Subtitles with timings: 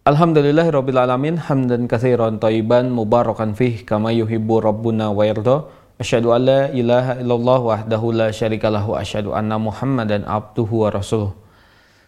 [0.00, 5.68] Alhamdulillahirrabbilalamin Hamdan kathiran taiban mubarakan fih Kama yuhibbu rabbuna wa yirdo
[6.00, 11.36] Asyadu an la ilaha illallah wahdahu la syarikalah Wa asyadu anna muhammadan abduhu wa rasuluh.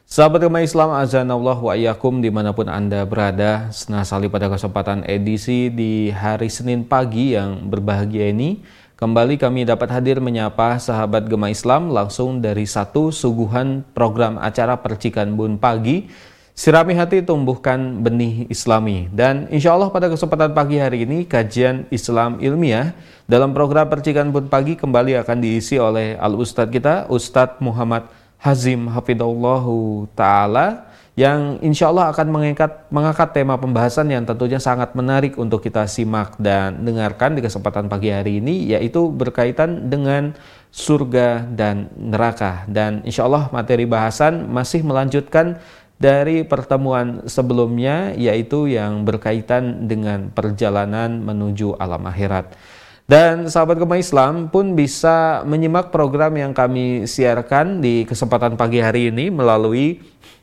[0.08, 5.04] Sahabat rumah Islam azanallah wa iyakum di mana pun anda berada Senang sali pada kesempatan
[5.04, 8.64] edisi di hari Senin pagi yang berbahagia ini
[8.96, 15.36] Kembali kami dapat hadir menyapa sahabat Gema Islam langsung dari satu suguhan program acara Percikan
[15.36, 19.08] Bun Pagi Sirami hati tumbuhkan benih islami.
[19.08, 22.92] Dan insya Allah pada kesempatan pagi hari ini kajian Islam ilmiah
[23.24, 28.04] dalam program Percikan Pun Pagi kembali akan diisi oleh Al-Ustadz kita, Ustadz Muhammad
[28.36, 35.36] Hazim Hafidullahu Ta'ala yang insya Allah akan mengangkat, mengangkat tema pembahasan yang tentunya sangat menarik
[35.36, 40.32] untuk kita simak dan dengarkan di kesempatan pagi hari ini yaitu berkaitan dengan
[40.72, 45.60] surga dan neraka dan insya Allah materi bahasan masih melanjutkan
[46.02, 52.58] dari pertemuan sebelumnya yaitu yang berkaitan dengan perjalanan menuju alam akhirat.
[53.06, 59.14] Dan sahabat Gema Islam pun bisa menyimak program yang kami siarkan di kesempatan pagi hari
[59.14, 60.02] ini melalui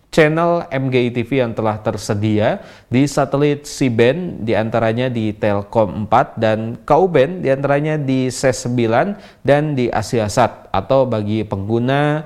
[0.10, 6.60] channel MGI TV yang telah tersedia di satelit C-band di antaranya di Telkom 4 dan
[6.82, 12.26] Ku-band di antaranya di SES 9 dan di Asiasat atau bagi pengguna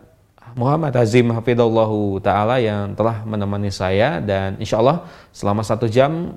[0.56, 5.04] Muhammad Azim Hafidullahu Ta'ala yang telah menemani saya dan insya Allah
[5.36, 6.32] selama satu jam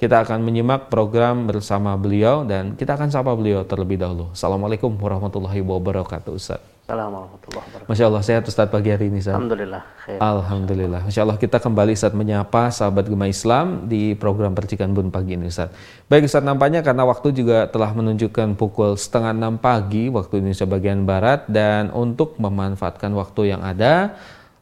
[0.00, 4.32] kita akan menyimak program bersama beliau dan kita akan sapa beliau terlebih dahulu.
[4.32, 6.79] Assalamualaikum warahmatullahi wabarakatuh Ustaz.
[6.90, 7.90] Assalamualaikum warahmatullahi wabarakatuh.
[7.94, 9.38] Masya Allah, sehat Ustaz pagi hari ini Ustaz.
[9.38, 9.82] Alhamdulillah.
[10.02, 10.18] Khair.
[10.18, 11.00] Alhamdulillah.
[11.06, 15.46] Masya Allah kita kembali Ustaz menyapa sahabat Gema Islam di program Percikan Bun pagi ini
[15.46, 15.70] Ustaz.
[16.10, 21.06] Baik Ustaz, nampaknya karena waktu juga telah menunjukkan pukul setengah enam pagi waktu Indonesia bagian
[21.06, 24.18] Barat dan untuk memanfaatkan waktu yang ada,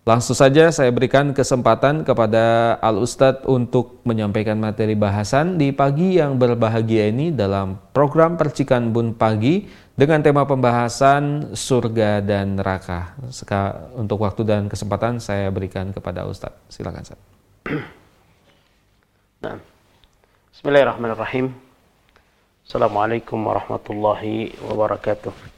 [0.08, 6.41] Langsung saja saya berikan kesempatan kepada Al Ustadz untuk menyampaikan materi bahasan di pagi yang
[6.41, 13.20] berbahagia ini dalam program Percikan Bun Pagi dengan tema pembahasan surga dan neraka.
[14.00, 16.72] Untuk waktu dan kesempatan saya berikan kepada Ustadz.
[16.72, 17.04] Silakan.
[19.38, 19.54] Nah.
[20.50, 21.54] Bismillahirrahmanirrahim.
[22.66, 25.57] Assalamualaikum warahmatullahi wabarakatuh.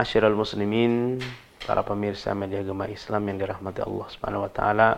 [0.00, 1.20] Asy'irul muslimin,
[1.64, 4.88] para pemirsa media Gema Islam yang dirahmati Allah Subhanahu wa taala.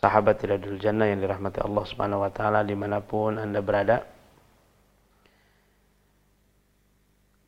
[0.00, 4.06] Sahabat tidak Jannah yang dirahmati Allah Subhanahu wa taala di mana pun Anda berada.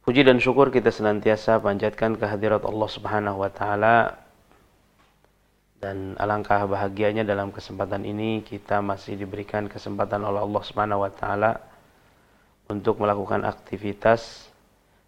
[0.02, 4.18] Puji dan syukur kita senantiasa panjatkan kehadirat Allah Subhanahu wa taala
[5.78, 11.62] dan alangkah bahagianya dalam kesempatan ini kita masih diberikan kesempatan oleh Allah Subhanahu wa taala
[12.70, 14.51] untuk melakukan aktivitas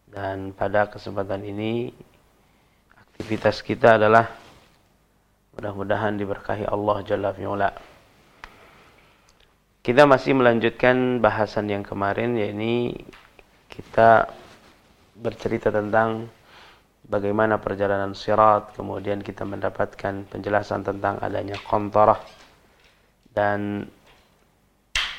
[0.09, 1.93] dan pada kesempatan ini
[2.97, 4.31] aktivitas kita adalah
[5.55, 7.71] mudah-mudahan diberkahi Allah Jalla fi'ula.
[9.85, 12.97] Kita masih melanjutkan bahasan yang kemarin yakni
[13.69, 14.33] kita
[15.15, 16.27] bercerita tentang
[17.05, 22.19] bagaimana perjalanan sirat, kemudian kita mendapatkan penjelasan tentang adanya kontorah
[23.35, 23.91] dan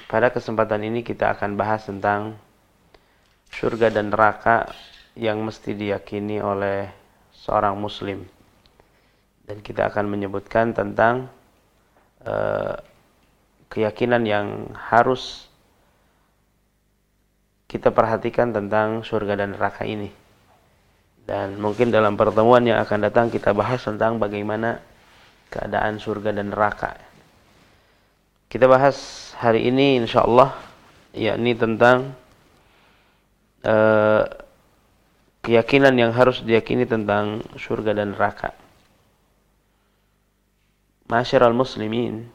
[0.07, 2.39] pada kesempatan ini kita akan bahas tentang
[3.56, 4.68] surga dan neraka
[5.16, 6.92] yang mesti diyakini oleh
[7.31, 8.28] seorang muslim.
[9.48, 11.31] Dan kita akan menyebutkan tentang
[12.28, 12.75] uh,
[13.72, 15.48] keyakinan yang harus
[17.66, 20.12] kita perhatikan tentang surga dan neraka ini.
[21.25, 24.78] Dan mungkin dalam pertemuan yang akan datang kita bahas tentang bagaimana
[25.50, 26.98] keadaan surga dan neraka.
[28.46, 30.54] Kita bahas hari ini insya Allah
[31.16, 32.13] yakni tentang
[33.65, 34.23] uh,
[35.41, 38.53] keyakinan yang harus diyakini tentang surga dan neraka.
[41.06, 42.25] Masyiral muslimin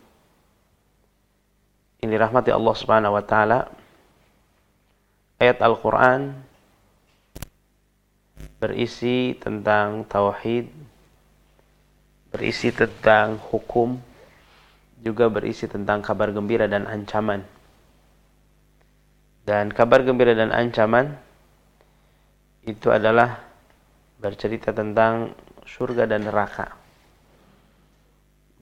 [2.01, 3.67] ini rahmati Allah Subhanahu wa taala
[5.43, 6.39] ayat Al-Qur'an
[8.63, 10.71] berisi tentang tauhid
[12.31, 13.99] berisi tentang hukum
[15.03, 17.43] juga berisi tentang kabar gembira dan ancaman.
[19.51, 21.11] Dan kabar gembira dan ancaman
[22.63, 23.43] itu adalah
[24.23, 25.35] bercerita tentang
[25.67, 26.71] surga dan neraka.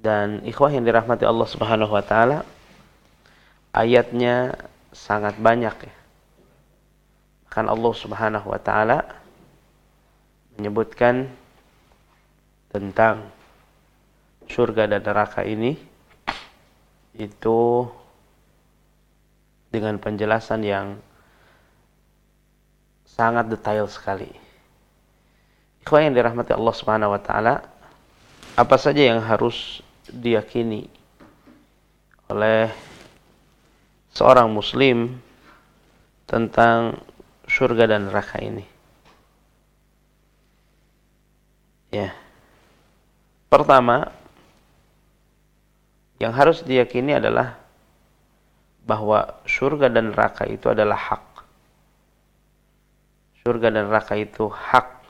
[0.01, 2.41] Dan ikhwah yang dirahmati Allah Subhanahu wa taala,
[3.77, 4.57] ayatnya
[4.89, 5.95] sangat banyak ya.
[7.53, 9.05] Kan Allah Subhanahu wa taala
[10.57, 11.29] menyebutkan
[12.73, 13.29] tentang
[14.49, 15.77] surga dan neraka ini
[17.13, 17.85] itu
[19.69, 20.97] dengan penjelasan yang
[23.05, 24.31] sangat detail sekali.
[25.83, 27.65] Ikhwan yang dirahmati Allah Subhanahu wa taala,
[28.55, 30.89] apa saja yang harus diyakini
[32.29, 32.71] oleh
[34.13, 35.17] seorang muslim
[36.29, 37.01] tentang
[37.49, 38.65] surga dan neraka ini?
[41.89, 42.13] Ya.
[43.49, 44.13] Pertama,
[46.21, 47.57] yang harus diyakini adalah
[48.89, 51.45] bahwa surga dan neraka itu adalah hak.
[53.45, 55.05] Surga dan neraka itu hak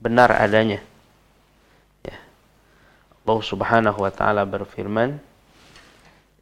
[0.00, 0.80] benar adanya.
[2.00, 2.16] Ya.
[3.28, 5.20] Allah Subhanahu wa taala berfirman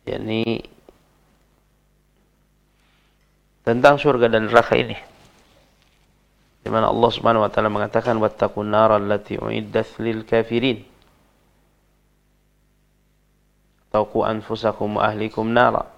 [0.06, 0.62] yakni
[3.66, 4.94] tentang surga dan neraka ini.
[6.62, 10.86] Di mana Allah Subhanahu wa taala mengatakan wattaqun nar allati uiddat lil kafirin.
[13.88, 15.98] taqu anfusakum wa ahlikum nara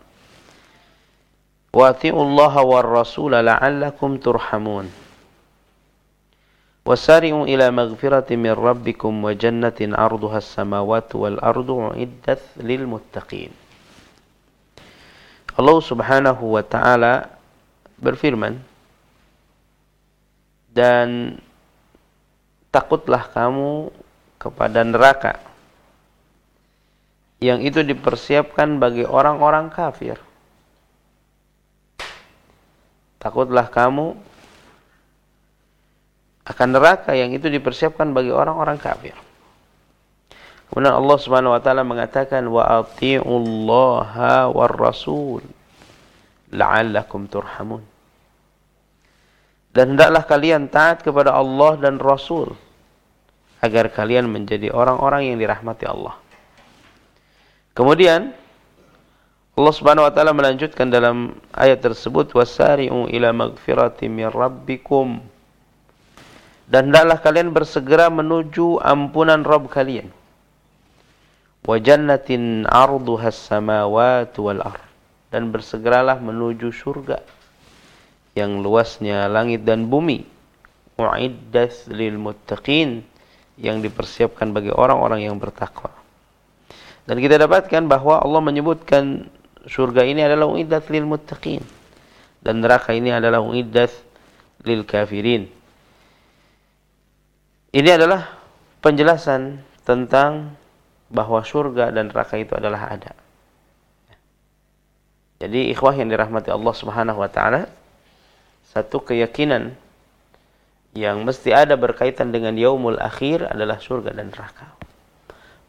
[1.70, 4.90] wa ati'u Allah war rasul la'allakum turhamun
[6.82, 13.54] wasari'u ila maghfirati min rabbikum wa jannatin arduha as-samawati wal ardu uiddat lil muttaqin
[15.54, 17.30] Allah Subhanahu wa taala
[18.00, 18.58] berfirman
[20.70, 21.38] dan
[22.70, 23.90] takutlah kamu
[24.40, 25.36] kepada neraka
[27.40, 30.20] yang itu dipersiapkan bagi orang-orang kafir.
[33.20, 34.16] Takutlah kamu
[36.48, 39.14] akan neraka yang itu dipersiapkan bagi orang-orang kafir.
[40.72, 45.44] Kemudian Allah Subhanahu wa taala mengatakan wa atiullaha war rasul
[46.50, 47.82] la'allakum turhamun.
[49.70, 52.58] Dan hendaklah kalian taat kepada Allah dan Rasul
[53.62, 56.18] agar kalian menjadi orang-orang yang dirahmati Allah.
[57.70, 58.34] Kemudian
[59.58, 65.18] Allah Subhanahu wa taala melanjutkan dalam ayat tersebut wasari'u ila magfirati min rabbikum.
[66.70, 70.06] Dan hendaklah kalian bersegera menuju ampunan Rabb kalian.
[71.66, 74.86] Wa jannatin arduha samawati wal ard.
[75.34, 77.18] Dan bersegeralah menuju surga
[78.38, 80.22] yang luasnya langit dan bumi.
[80.94, 83.02] Uiddat lil muttaqin
[83.58, 85.90] yang dipersiapkan bagi orang-orang yang bertakwa.
[87.02, 89.26] Dan kita dapatkan bahwa Allah menyebutkan
[89.70, 91.62] surga ini adalah uiddat lil muttaqin
[92.42, 93.94] dan neraka ini adalah uiddat
[94.66, 95.46] lil kafirin.
[97.70, 98.34] Ini adalah
[98.82, 100.58] penjelasan tentang
[101.06, 103.14] bahwa surga dan neraka itu adalah ada.
[105.40, 107.70] Jadi ikhwah yang dirahmati Allah Subhanahu wa taala,
[108.74, 109.72] satu keyakinan
[110.92, 114.74] yang mesti ada berkaitan dengan yaumul akhir adalah surga dan neraka.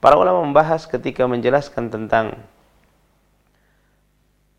[0.01, 2.33] Para ulama membahas ketika menjelaskan tentang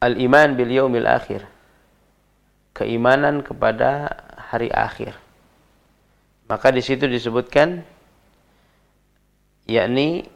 [0.03, 1.47] al-iman bil yaumil akhir.
[2.75, 4.11] Keimanan kepada
[4.51, 5.15] hari akhir.
[6.51, 7.87] Maka di situ disebutkan
[9.71, 10.27] yakni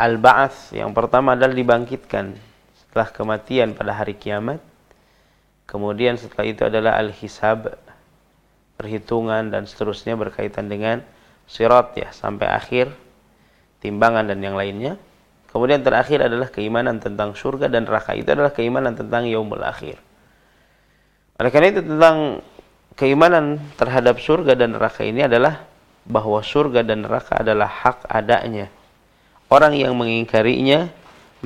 [0.00, 2.34] al-ba'ats yang pertama adalah dibangkitkan
[2.80, 4.64] setelah kematian pada hari kiamat.
[5.68, 7.76] Kemudian setelah itu adalah al-hisab
[8.80, 11.04] perhitungan dan seterusnya berkaitan dengan
[11.44, 12.90] sirat ya sampai akhir
[13.84, 14.96] timbangan dan yang lainnya.
[15.54, 18.18] Kemudian terakhir adalah keimanan tentang surga dan neraka.
[18.18, 20.02] Itu adalah keimanan tentang yaumul akhir.
[21.38, 22.42] Oleh karena itu tentang
[22.98, 25.62] keimanan terhadap surga dan neraka ini adalah
[26.02, 28.66] bahwa surga dan neraka adalah hak adanya.
[29.46, 30.90] Orang yang mengingkarinya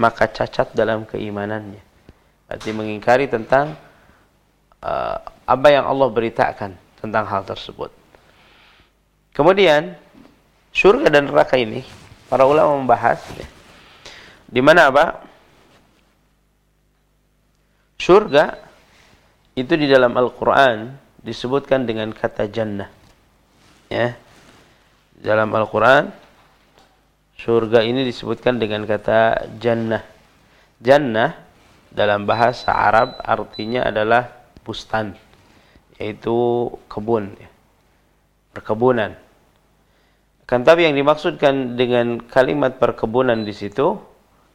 [0.00, 1.84] maka cacat dalam keimanannya.
[2.48, 3.76] Berarti mengingkari tentang
[4.80, 7.92] uh, apa yang Allah beritakan tentang hal tersebut.
[9.36, 10.00] Kemudian
[10.72, 11.84] surga dan neraka ini
[12.32, 13.57] para ulama membahas ya,
[14.48, 15.06] di mana apa?
[18.00, 18.56] Surga
[19.52, 22.88] itu di dalam Al-Qur'an disebutkan dengan kata jannah.
[23.92, 24.16] Ya.
[25.20, 26.08] Dalam Al-Qur'an
[27.36, 30.00] surga ini disebutkan dengan kata jannah.
[30.80, 31.36] Jannah
[31.92, 34.32] dalam bahasa Arab artinya adalah
[34.64, 35.16] bustan,
[36.00, 37.50] yaitu kebun, ya.
[38.54, 39.18] perkebunan.
[40.48, 44.00] Kan tapi yang dimaksudkan dengan kalimat perkebunan di situ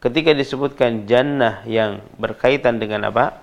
[0.03, 3.39] ketika disebutkan jannah yang berkaitan dengan apa?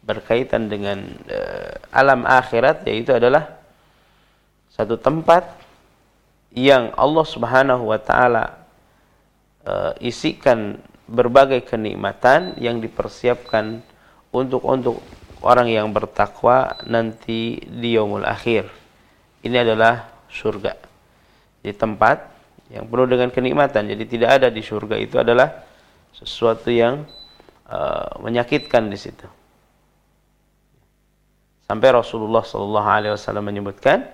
[0.00, 3.60] Berkaitan dengan uh, alam akhirat yaitu adalah
[4.72, 5.44] satu tempat
[6.56, 8.64] yang Allah Subhanahu wa taala
[9.68, 13.84] uh, isikan berbagai kenikmatan yang dipersiapkan
[14.32, 15.04] untuk untuk
[15.44, 18.72] orang yang bertakwa nanti di yaumul akhir.
[19.44, 20.72] Ini adalah surga.
[21.60, 22.36] Di tempat
[22.70, 23.86] yang penuh dengan kenikmatan.
[23.90, 25.65] Jadi tidak ada di surga itu adalah
[26.16, 27.04] sesuatu yang
[27.68, 29.26] uh, menyakitkan di situ.
[31.66, 34.06] Sampai Rasulullah Shallallahu Alaihi Wasallam menyebutkan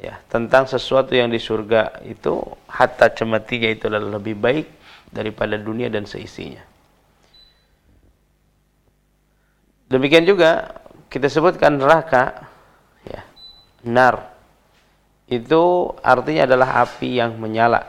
[0.00, 2.40] ya tentang sesuatu yang di surga itu
[2.70, 4.66] hatta cemetinya itu lebih baik
[5.12, 6.64] daripada dunia dan seisinya.
[9.88, 10.80] Demikian juga
[11.12, 12.44] kita sebutkan neraka
[13.04, 13.24] ya
[13.88, 14.32] nar
[15.28, 17.84] itu artinya adalah api yang menyala.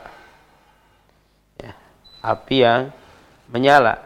[1.56, 1.72] Ya,
[2.20, 2.92] api yang
[3.50, 3.98] menyala.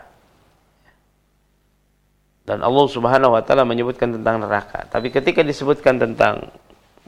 [2.44, 4.84] Dan Allah Subhanahu wa taala menyebutkan tentang neraka.
[4.88, 6.52] Tapi ketika disebutkan tentang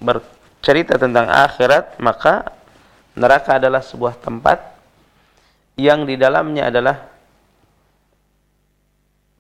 [0.00, 2.56] bercerita tentang akhirat, maka
[3.12, 4.62] neraka adalah sebuah tempat
[5.76, 6.96] yang di dalamnya adalah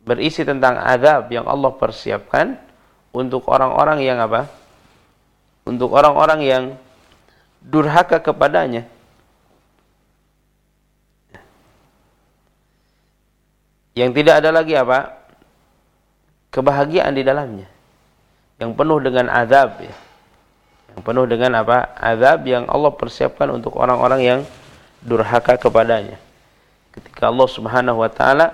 [0.04, 2.60] berisi tentang azab yang Allah persiapkan
[3.16, 4.66] untuk orang-orang yang apa?
[5.66, 6.64] untuk orang-orang yang
[7.58, 8.86] durhaka kepadanya.
[13.96, 15.16] Yang tidak ada lagi apa?
[16.52, 17.64] Kebahagiaan di dalamnya.
[18.60, 19.96] Yang penuh dengan azab ya.
[20.92, 21.96] Yang penuh dengan apa?
[21.96, 24.40] Azab yang Allah persiapkan untuk orang-orang yang
[25.00, 26.20] durhaka kepadanya.
[26.92, 28.52] Ketika Allah Subhanahu wa taala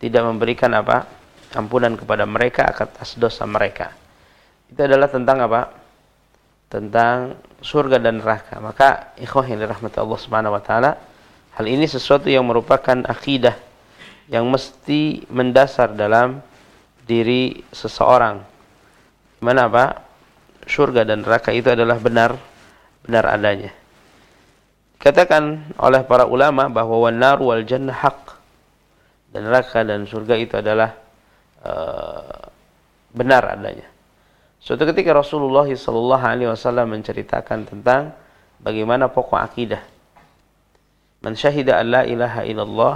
[0.00, 1.22] tidak memberikan apa?
[1.54, 3.94] ampunan kepada mereka atas dosa mereka.
[4.66, 5.84] Itu adalah tentang apa?
[6.72, 8.58] tentang surga dan neraka.
[8.58, 10.98] Maka ikhwah yang dirahmati Allah Subhanahu wa taala,
[11.54, 13.54] hal ini sesuatu yang merupakan akidah
[14.28, 16.40] yang mesti mendasar dalam
[17.04, 18.40] diri seseorang.
[19.44, 20.00] Mana apa?
[20.64, 22.40] Surga dan neraka itu adalah benar
[23.04, 23.72] benar adanya.
[24.96, 28.40] Katakan oleh para ulama bahwa wan nar wal jannah haq.
[29.28, 30.96] Dan neraka dan surga itu adalah
[31.60, 32.48] uh,
[33.12, 33.84] benar adanya.
[34.64, 38.16] Suatu ketika Rasulullah sallallahu alaihi wasallam menceritakan tentang
[38.64, 39.84] bagaimana pokok akidah.
[41.20, 42.94] Man syahida an la ilaha illallah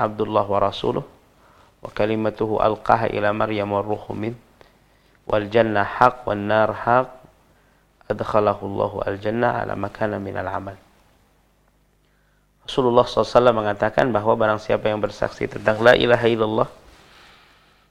[0.00, 1.04] abdullah wa rasuluh
[1.82, 4.34] wa kalimatuhu alqaha ila Maryam wa ruhu min
[5.26, 7.10] wal jannah haq wan nar haq
[8.06, 10.76] adkhalahu Allah al jannah ala makana min al amal.
[12.62, 16.68] Rasulullah SAW mengatakan bahwa barang siapa yang bersaksi tentang la ilaha illallah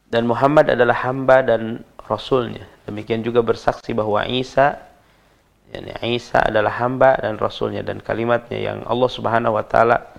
[0.07, 2.67] dan Muhammad adalah hamba dan rasulnya.
[2.87, 4.79] Demikian juga bersaksi bahwa Isa
[5.71, 10.11] yani Isa adalah hamba dan rasulnya dan kalimatnya yang Allah Subhanahu wa taala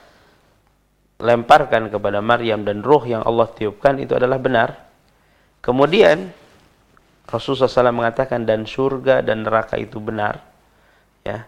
[1.22, 4.74] lemparkan kepada Maryam dan roh yang Allah tiupkan itu adalah benar.
[5.62, 6.34] Kemudian
[7.30, 10.42] Rasulullah SAW mengatakan dan surga dan neraka itu benar.
[11.22, 11.46] Ya.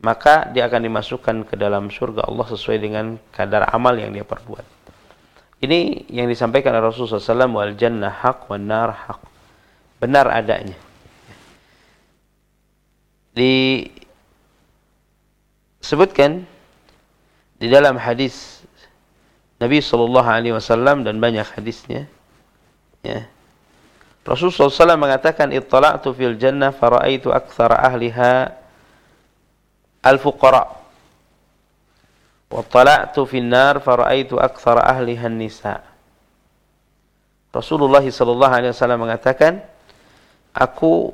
[0.00, 4.64] Maka dia akan dimasukkan ke dalam surga Allah sesuai dengan kadar amal yang dia perbuat.
[5.60, 9.20] Ini yang disampaikan oleh Rasulullah SAW wal jannah haq wal nar haq.
[10.00, 10.89] Benar adanya.
[15.80, 16.42] Disebutkan
[17.60, 18.64] di dalam hadis
[19.60, 22.08] Nabi Shallallahu Alaihi Wasallam dan banyak hadisnya,
[23.04, 23.28] ya.
[24.20, 28.52] Rasulullah SAW mengatakan ittala'tu fil jannah faraitu aktsara ahliha
[30.04, 30.76] al-fuqara
[32.52, 35.80] wa tala'tu fil nar faraitu aktsara ahliha an-nisa
[37.50, 39.64] Rasulullah sallallahu alaihi wasallam mengatakan
[40.54, 41.10] aku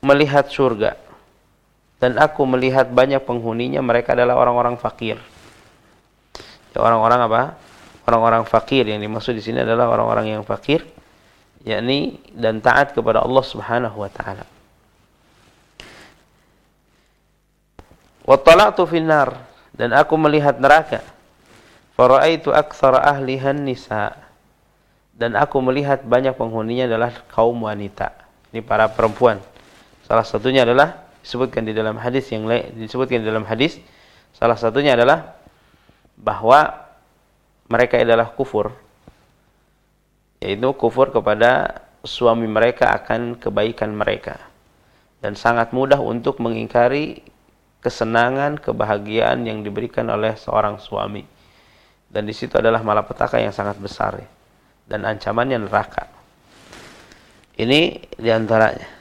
[0.00, 0.96] melihat surga
[2.00, 5.20] dan aku melihat banyak penghuninya mereka adalah orang-orang fakir.
[6.72, 7.42] Ya, orang-orang apa?
[8.08, 10.82] Orang-orang fakir yang dimaksud di sini adalah orang-orang yang fakir
[11.60, 14.48] yakni dan taat kepada Allah Subhanahu wa taala.
[18.24, 18.36] Wa
[18.88, 21.04] finnar dan aku melihat neraka.
[21.96, 24.16] Faraitu aktsara ahliha nisa.
[25.12, 28.08] Dan aku melihat banyak penghuninya adalah kaum wanita.
[28.56, 29.36] Ini para perempuan.
[30.10, 33.78] Salah satunya adalah disebutkan di dalam hadis yang lain disebutkan di dalam hadis
[34.34, 35.36] salah satunya adalah
[36.18, 36.90] bahwa
[37.70, 38.74] mereka adalah kufur
[40.42, 44.40] yaitu kufur kepada suami mereka akan kebaikan mereka
[45.20, 47.20] dan sangat mudah untuk mengingkari
[47.80, 51.24] kesenangan, kebahagiaan yang diberikan oleh seorang suami.
[52.10, 54.28] Dan di situ adalah malapetaka yang sangat besar ya.
[54.90, 56.10] dan ancamannya neraka.
[57.54, 57.80] Ini
[58.18, 58.99] di antaranya.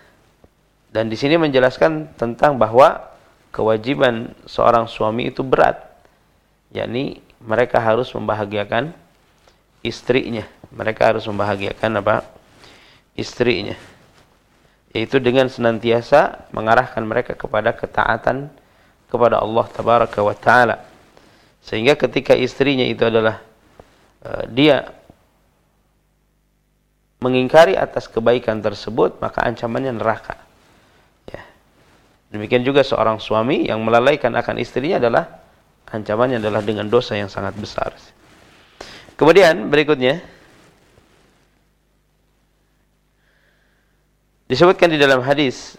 [0.89, 3.13] Dan di sini menjelaskan tentang bahwa
[3.53, 5.77] kewajiban seorang suami itu berat,
[6.73, 8.89] yakni mereka harus membahagiakan
[9.85, 10.49] istrinya.
[10.73, 12.25] Mereka harus membahagiakan apa?
[13.13, 13.77] Istrinya.
[14.89, 18.49] Yaitu dengan senantiasa mengarahkan mereka kepada ketaatan
[19.09, 20.81] kepada Allah tabaraka wa taala.
[21.61, 23.45] Sehingga ketika istrinya itu adalah
[24.25, 24.89] uh, dia
[27.21, 30.48] mengingkari atas kebaikan tersebut maka ancamannya neraka
[32.29, 35.43] demikian juga seorang suami yang melalaikan akan istrinya adalah
[35.89, 37.93] ancamannya adalah dengan dosa yang sangat besar
[39.17, 40.21] kemudian berikutnya
[44.49, 45.77] Disebutkan di dalam hadis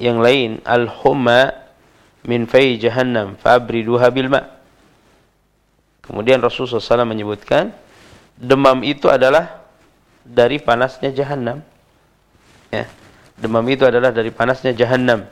[0.00, 1.52] yang lain, al-humma
[2.24, 4.40] min fai jahannam fabriduha bil ma.
[6.00, 7.76] Kemudian Rasulullah SAW menyebutkan
[8.40, 9.60] demam itu adalah
[10.24, 11.60] dari panasnya jahannam.
[12.72, 12.88] Ya.
[13.36, 15.28] Demam itu adalah dari panasnya jahannam.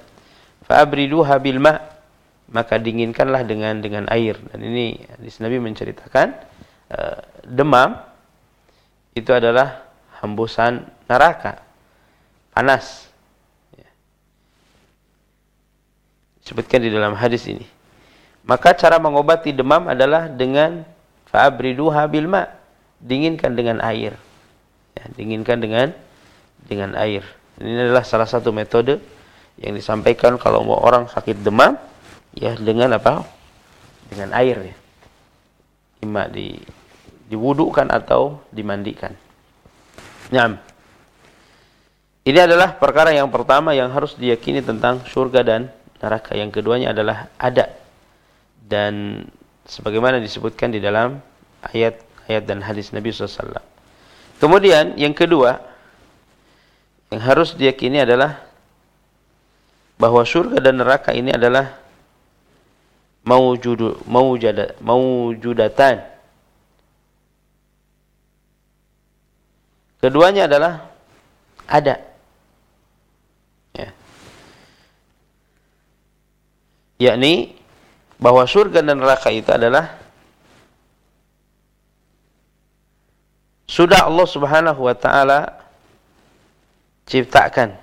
[0.73, 1.77] Fabriduha bil ma.
[2.53, 4.41] Maka dinginkanlah dengan dengan air.
[4.49, 6.33] Dan ini hadis Nabi menceritakan
[6.93, 8.01] uh, demam
[9.13, 9.85] itu adalah
[10.25, 11.61] hembusan neraka
[12.57, 13.09] panas.
[13.77, 13.89] Ya.
[16.45, 17.65] Sebutkan di dalam hadis ini.
[18.49, 20.85] Maka cara mengobati demam adalah dengan
[21.29, 22.49] fa'abriduha bil ma.
[23.01, 24.17] Dinginkan dengan air.
[24.93, 25.93] Ya, dinginkan dengan
[26.69, 27.25] dengan air.
[27.61, 29.01] Ini adalah salah satu metode
[29.61, 31.77] yang disampaikan kalau mau orang sakit demam
[32.33, 33.27] ya dengan apa?
[34.09, 34.77] Dengan air ya.
[36.03, 36.57] Ima di
[37.33, 39.17] diwudukan atau dimandikan.
[40.29, 40.61] Nyam.
[42.23, 46.37] Ini adalah perkara yang pertama yang harus diyakini tentang surga dan neraka.
[46.37, 47.73] Yang keduanya adalah ada.
[48.63, 49.25] Dan
[49.67, 51.19] sebagaimana disebutkan di dalam
[51.65, 53.59] ayat-ayat dan hadis Nabi SAW.
[54.39, 55.59] Kemudian yang kedua,
[57.11, 58.52] yang harus diyakini adalah
[60.03, 61.79] bahwa surga dan neraka ini adalah
[63.23, 66.03] mawujudu, mawujada, mawujudatan.
[70.03, 70.91] Keduanya adalah
[71.71, 72.13] ada.
[77.03, 77.59] yakni
[78.23, 79.99] bahwa surga dan neraka itu adalah
[83.67, 85.51] sudah Allah Subhanahu wa taala
[87.11, 87.82] ciptakan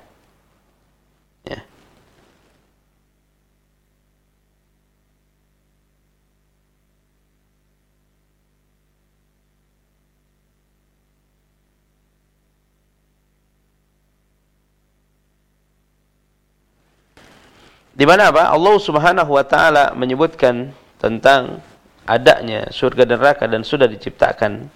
[18.00, 18.48] Di mana apa?
[18.48, 20.72] Allah Subhanahu wa taala menyebutkan
[21.04, 21.60] tentang
[22.08, 24.72] adanya surga dan neraka dan sudah diciptakan.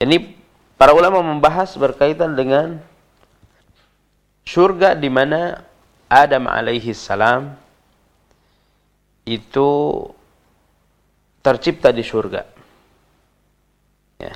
[0.00, 0.16] Ini
[0.80, 2.80] para ulama membahas berkaitan dengan
[4.48, 5.60] surga di mana
[6.08, 7.52] Adam alaihi salam
[9.28, 9.68] itu
[11.44, 12.48] tercipta di surga.
[14.24, 14.32] Ya.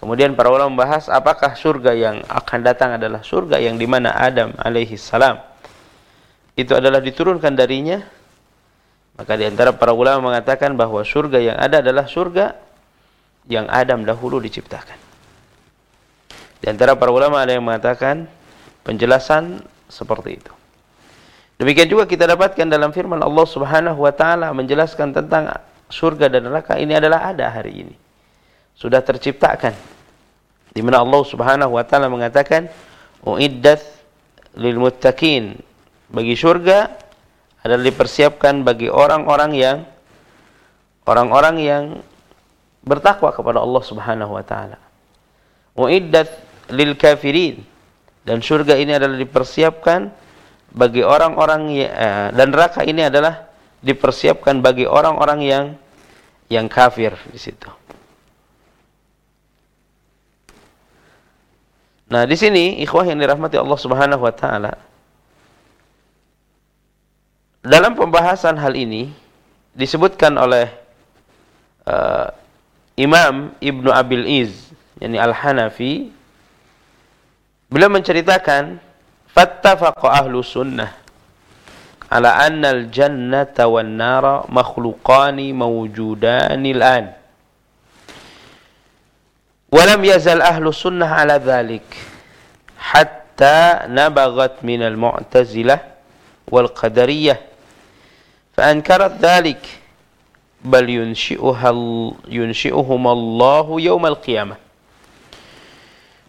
[0.00, 4.56] Kemudian para ulama membahas apakah surga yang akan datang adalah surga yang di mana Adam
[4.56, 5.47] alaihi salam
[6.58, 8.02] itu adalah diturunkan darinya
[9.18, 12.54] maka di antara para ulama mengatakan bahwa surga yang ada adalah surga
[13.50, 14.94] yang Adam dahulu diciptakan.
[16.62, 18.30] Di antara para ulama ada yang mengatakan
[18.86, 19.58] penjelasan
[19.90, 20.52] seperti itu.
[21.58, 25.50] Demikian juga kita dapatkan dalam firman Allah Subhanahu wa taala menjelaskan tentang
[25.90, 27.94] surga dan neraka ini adalah ada hari ini.
[28.78, 29.74] Sudah terciptakan.
[30.70, 32.70] Di mana Allah Subhanahu wa taala mengatakan
[33.26, 33.82] uiddat
[34.54, 35.58] lil muttaqin
[36.08, 36.78] bagi surga
[37.64, 39.78] adalah dipersiapkan bagi orang-orang yang
[41.04, 41.84] orang-orang yang
[42.84, 44.80] bertakwa kepada Allah Subhanahu wa taala.
[45.76, 46.28] Uiddat
[46.72, 47.60] lil kafirin
[48.24, 50.12] dan surga ini adalah dipersiapkan
[50.68, 51.88] bagi orang-orang ya,
[52.32, 53.48] dan neraka ini adalah
[53.80, 55.64] dipersiapkan bagi orang-orang yang
[56.48, 57.68] yang kafir di situ.
[62.08, 64.87] Nah, di sini ikhwah yang dirahmati Allah Subhanahu wa taala
[67.63, 69.11] dalam pembahasan hal ini
[69.71, 70.67] disebutkan oleh
[71.87, 72.27] uh,
[72.99, 74.69] Imam Ibnu Abil Iz
[75.01, 76.11] yakni Al-Hanafi
[77.71, 78.77] beliau menceritakan
[79.33, 80.93] fattafaqa ahlu sunnah
[82.13, 87.05] ala anna al-jannata wan nara makhluqani mawjudani al-an
[89.73, 91.87] ولم يزل أهل السنة على ذلك
[92.77, 95.77] حتى نبغت من المعتزلة
[96.50, 97.40] والقدرية.
[98.56, 99.66] فأنكرت ذلك.
[100.64, 101.70] بل ينشئها
[102.28, 104.56] ينشئهم الله يوم القيامة.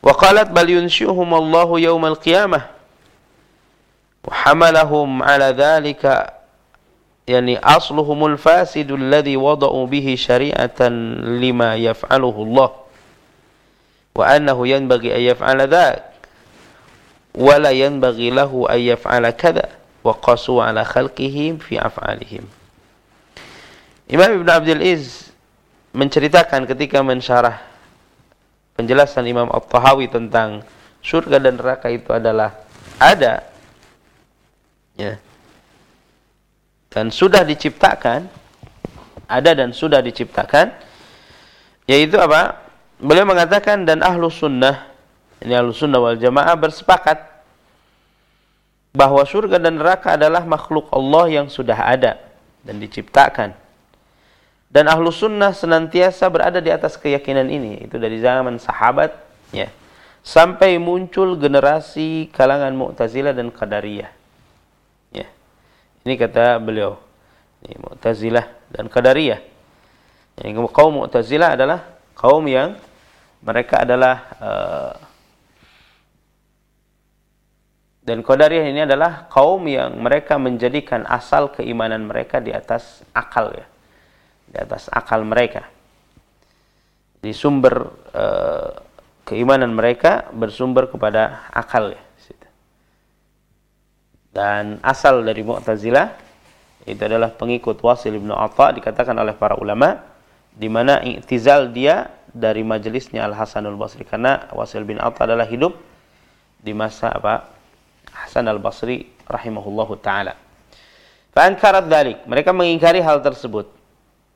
[0.03, 2.61] وقالت بل ينشئهم الله يوم القيامة.
[4.23, 6.33] وحملهم على ذلك
[7.27, 10.81] يعني أصلهم الفاسد الذي وضعوا به شريعة
[11.41, 12.71] لما يفعله الله.
[14.15, 16.03] وأنه ينبغي أن يفعل ذاك
[17.35, 19.78] ولا ينبغي له أن يفعل كذا.
[20.09, 22.49] wa qasu ala khalqihim fi af'alihim.
[24.09, 25.29] Imam Ibn Abdul Iz
[25.93, 27.61] menceritakan ketika mensyarah
[28.73, 30.65] penjelasan Imam At-Tahawi tentang
[31.05, 32.57] surga dan neraka itu adalah
[32.99, 33.47] ada
[34.99, 35.15] ya
[36.91, 38.27] dan sudah diciptakan
[39.29, 40.75] ada dan sudah diciptakan
[41.87, 42.59] yaitu apa
[42.99, 44.91] beliau mengatakan dan ahlu sunnah
[45.39, 47.38] ini ahlu sunnah wal jamaah bersepakat
[48.99, 52.19] bahwa surga dan neraka adalah makhluk Allah yang sudah ada
[52.67, 53.55] dan diciptakan.
[54.67, 57.87] Dan ahlu sunnah senantiasa berada di atas keyakinan ini.
[57.87, 59.15] Itu dari zaman sahabat,
[59.55, 59.71] ya,
[60.19, 64.11] sampai muncul generasi kalangan Mu'tazilah dan Qadariyah.
[65.15, 65.27] Ya.
[66.03, 66.99] Ini kata beliau.
[67.63, 67.79] Ini
[68.69, 69.39] dan Qadariyah.
[70.43, 71.87] Yang kaum Mu'tazilah adalah
[72.19, 72.75] kaum yang
[73.39, 74.93] mereka adalah uh,
[78.09, 83.69] dan Qadariyah ini adalah kaum yang mereka menjadikan asal keimanan mereka di atas akal ya.
[84.49, 85.69] Di atas akal mereka.
[87.21, 88.73] Di sumber uh,
[89.29, 92.01] keimanan mereka bersumber kepada akal ya.
[94.29, 96.17] Dan asal dari Mu'tazilah
[96.89, 100.01] itu adalah pengikut Wasil ibnu Atha dikatakan oleh para ulama
[100.49, 105.77] di mana i'tizal dia dari majelisnya Al Hasanul Basri karena Wasil bin Atta adalah hidup
[106.61, 107.58] di masa apa
[108.25, 110.35] Hasan Al Basri rahimahullahu taala.
[111.31, 112.17] Fa'ankarat dalik.
[112.25, 113.69] Mereka mengingkari hal tersebut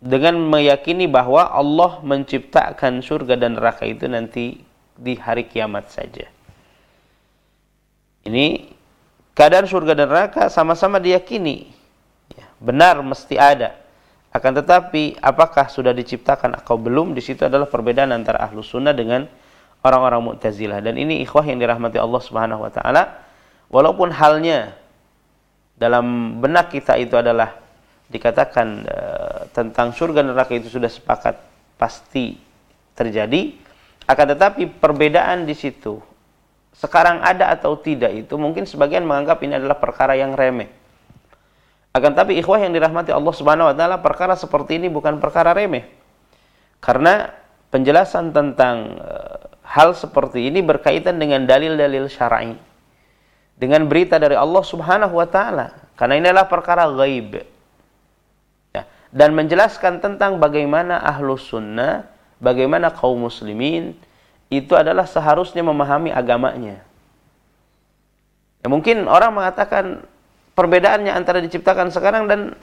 [0.04, 4.60] dengan meyakini bahwa Allah menciptakan surga dan neraka itu nanti
[4.94, 6.28] di hari kiamat saja.
[8.24, 8.72] Ini
[9.36, 11.72] keadaan surga dan neraka sama-sama diyakini.
[12.36, 13.80] Ya, benar mesti ada.
[14.34, 19.30] Akan tetapi apakah sudah diciptakan atau belum di situ adalah perbedaan antara ahlu sunnah dengan
[19.86, 20.82] orang-orang mu'tazilah.
[20.82, 23.04] Dan ini ikhwah yang dirahmati Allah subhanahu wa ta'ala.
[23.74, 24.78] Walaupun halnya
[25.74, 27.58] dalam benak kita itu adalah
[28.06, 28.98] dikatakan e,
[29.50, 31.42] tentang surga neraka itu sudah sepakat
[31.82, 32.38] pasti
[32.94, 33.58] terjadi.
[34.06, 35.98] Akan tetapi perbedaan di situ
[36.78, 40.84] sekarang ada atau tidak itu mungkin sebagian menganggap ini adalah perkara yang remeh
[41.94, 45.86] akan tapi ikhwah yang dirahmati Allah Subhanahu wa taala, perkara seperti ini bukan perkara remeh.
[46.82, 47.30] Karena
[47.70, 52.58] penjelasan tentang uh, hal seperti ini berkaitan dengan dalil-dalil syar'i.
[53.54, 55.74] Dengan berita dari Allah Subhanahu wa taala.
[55.94, 57.46] Karena ini adalah perkara gaib.
[58.74, 58.84] Ya.
[59.14, 62.10] Dan menjelaskan tentang bagaimana ahlu sunnah,
[62.42, 63.94] bagaimana kaum muslimin,
[64.50, 66.82] itu adalah seharusnya memahami agamanya.
[68.64, 70.06] Ya, mungkin orang mengatakan
[70.56, 72.58] perbedaannya antara diciptakan sekarang dan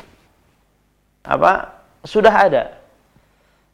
[1.27, 1.77] apa
[2.07, 2.65] sudah ada.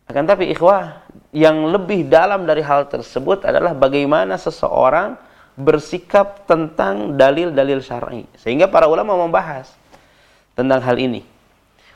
[0.06, 1.02] Akan tapi ikhwah
[1.34, 5.18] yang lebih dalam dari hal tersebut adalah bagaimana seseorang
[5.56, 8.28] bersikap tentang dalil-dalil syar'i.
[8.36, 9.72] Sehingga para ulama membahas
[10.52, 11.24] tentang hal ini.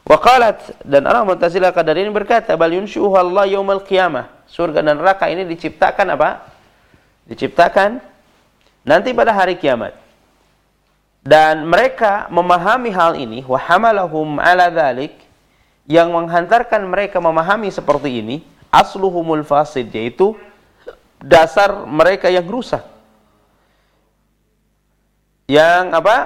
[0.08, 5.28] Waqalat dan orang Mu'tazilah kadar ini berkata, "Bal yunshuhu Allah yaumal qiyamah." Surga dan neraka
[5.30, 6.50] ini diciptakan apa?
[7.30, 8.02] Diciptakan
[8.82, 9.94] nanti pada hari kiamat
[11.20, 15.14] dan mereka memahami hal ini wa hamalahum ala dhalik
[15.84, 18.36] yang menghantarkan mereka memahami seperti ini
[18.72, 20.32] asluhumul fasid yaitu
[21.20, 22.82] dasar mereka yang rusak.
[25.50, 26.16] Yang apa?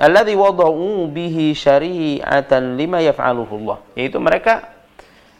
[0.00, 3.78] Alladhi wada'u bihi syari'atan lima yaf'aluhu Allah.
[3.92, 4.72] Yaitu mereka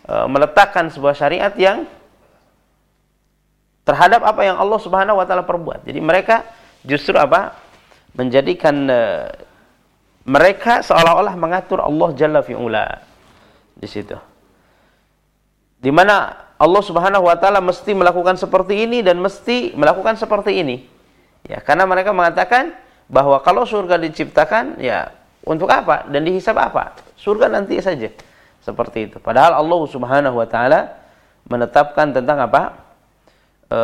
[0.04, 1.88] uh, meletakkan sebuah syariat yang
[3.88, 5.88] terhadap apa yang Allah Subhanahu wa taala perbuat.
[5.88, 6.44] Jadi mereka
[6.84, 7.56] justru apa?
[8.10, 9.30] menjadikan uh,
[10.26, 13.00] mereka seolah-olah mengatur Allah Jalla fi'ula
[13.78, 14.18] di situ.
[15.80, 20.84] Di mana Allah Subhanahu wa taala mesti melakukan seperti ini dan mesti melakukan seperti ini.
[21.46, 22.76] Ya, karena mereka mengatakan
[23.10, 25.10] bahwa kalau surga diciptakan ya
[25.42, 26.94] untuk apa dan dihisab apa?
[27.18, 28.08] Surga nanti saja.
[28.62, 29.16] Seperti itu.
[29.18, 30.94] Padahal Allah Subhanahu wa taala
[31.50, 32.90] menetapkan tentang apa?
[33.70, 33.80] e,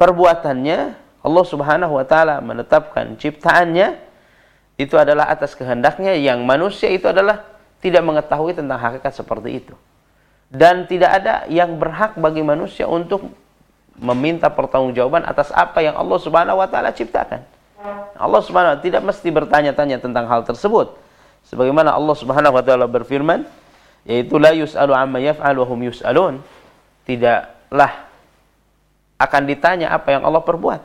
[0.00, 0.78] perbuatannya
[1.20, 4.00] Allah Subhanahu wa taala menetapkan ciptaannya
[4.80, 7.44] itu adalah atas kehendaknya yang manusia itu adalah
[7.84, 9.74] tidak mengetahui tentang hakikat seperti itu.
[10.50, 13.30] Dan tidak ada yang berhak bagi manusia untuk
[14.00, 17.44] meminta pertanggungjawaban atas apa yang Allah Subhanahu wa taala ciptakan.
[18.16, 20.92] Allah Subhanahu tidak mesti bertanya-tanya tentang hal tersebut.
[21.48, 23.48] Sebagaimana Allah Subhanahu wa taala berfirman,
[24.04, 26.44] yaitu la yus'alu amma yaf'al wa hum yus'alun.
[27.08, 27.92] Tidaklah
[29.20, 30.80] akan ditanya apa yang Allah perbuat.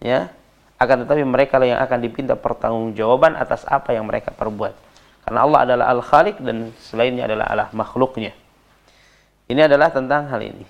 [0.00, 0.32] Ya.
[0.80, 4.74] Akan tetapi mereka lah yang akan dipinta pertanggungjawaban atas apa yang mereka perbuat.
[5.24, 8.36] Karena Allah adalah Al-Khaliq dan selainnya adalah Allah makhluknya.
[9.48, 10.64] Ini adalah tentang hal ini.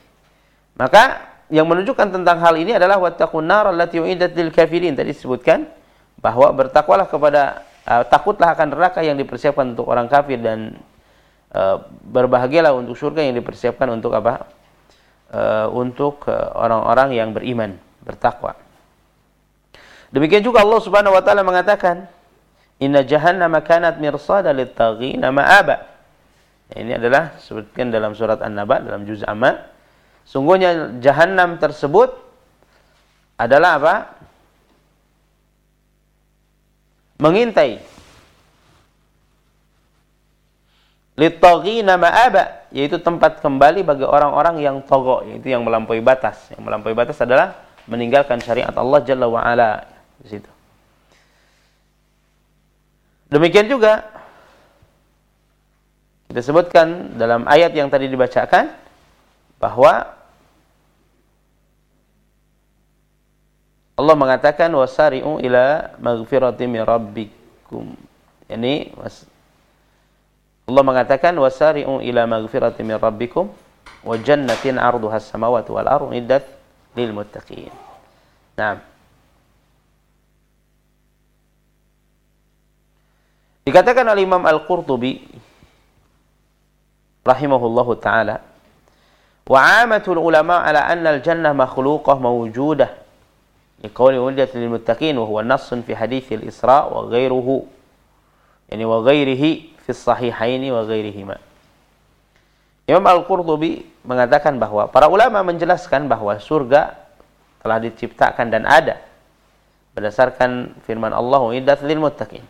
[0.79, 5.69] Maka yang menunjukkan tentang hal ini adalah wattaqun nar allati uiddat lil kafirin tadi disebutkan
[6.21, 10.81] bahwa bertakwalah kepada uh, takutlah akan neraka yang dipersiapkan untuk orang kafir dan
[11.53, 14.49] uh, berbahagialah untuk surga yang dipersiapkan untuk apa?
[15.35, 18.55] uh, untuk orang-orang uh, yang beriman, bertakwa.
[20.15, 22.07] Demikian juga Allah Subhanahu wa taala mengatakan,
[22.79, 25.91] "Inna jahannama kanat mirsada lit-taghina ma'aba."
[26.71, 29.74] Ini adalah sebutkan dalam surat An-Naba dalam juz amma.
[30.25, 32.17] Sungguhnya jahanam tersebut
[33.39, 33.95] adalah apa?
[37.21, 37.95] Mengintai
[41.15, 46.51] Litaghina ma'aba, yaitu tempat kembali bagi orang-orang yang togo, yaitu yang melampaui batas.
[46.51, 47.55] Yang melampaui batas adalah
[47.87, 49.87] meninggalkan syariat Allah Jalla wa ala
[50.19, 50.51] di situ.
[53.31, 54.11] Demikian juga
[56.27, 58.75] kita sebutkan dalam ayat yang tadi dibacakan
[59.63, 60.14] bahwa
[63.95, 67.95] Allah mengatakan wasari'u ila maghfirati min rabbikum.
[68.51, 68.91] Ini
[70.67, 73.55] Allah mengatakan wasari'u ila maghfirati min rabbikum
[74.03, 76.43] wa jannatin 'arduha as-samawati wal iddat
[76.99, 77.71] lil muttaqin.
[78.59, 78.83] Naam.
[83.65, 85.23] Dikatakan oleh Imam Al-Qurtubi
[87.23, 88.43] rahimahullahu taala
[89.47, 93.04] wa 'amatul ulama ala anna al-jannah makhluqah mawjudah
[95.27, 97.67] huwa nassun fi hadits al-Isra wa ghairuhu
[98.71, 101.37] yani wa ghairihi fi sahihaini wa ghairihima.
[102.85, 107.01] Imam Al-Qurtubi mengatakan bahwa para ulama menjelaskan bahwa surga
[107.65, 109.01] telah diciptakan dan ada
[109.97, 112.45] berdasarkan firman Allah lil muttaqin.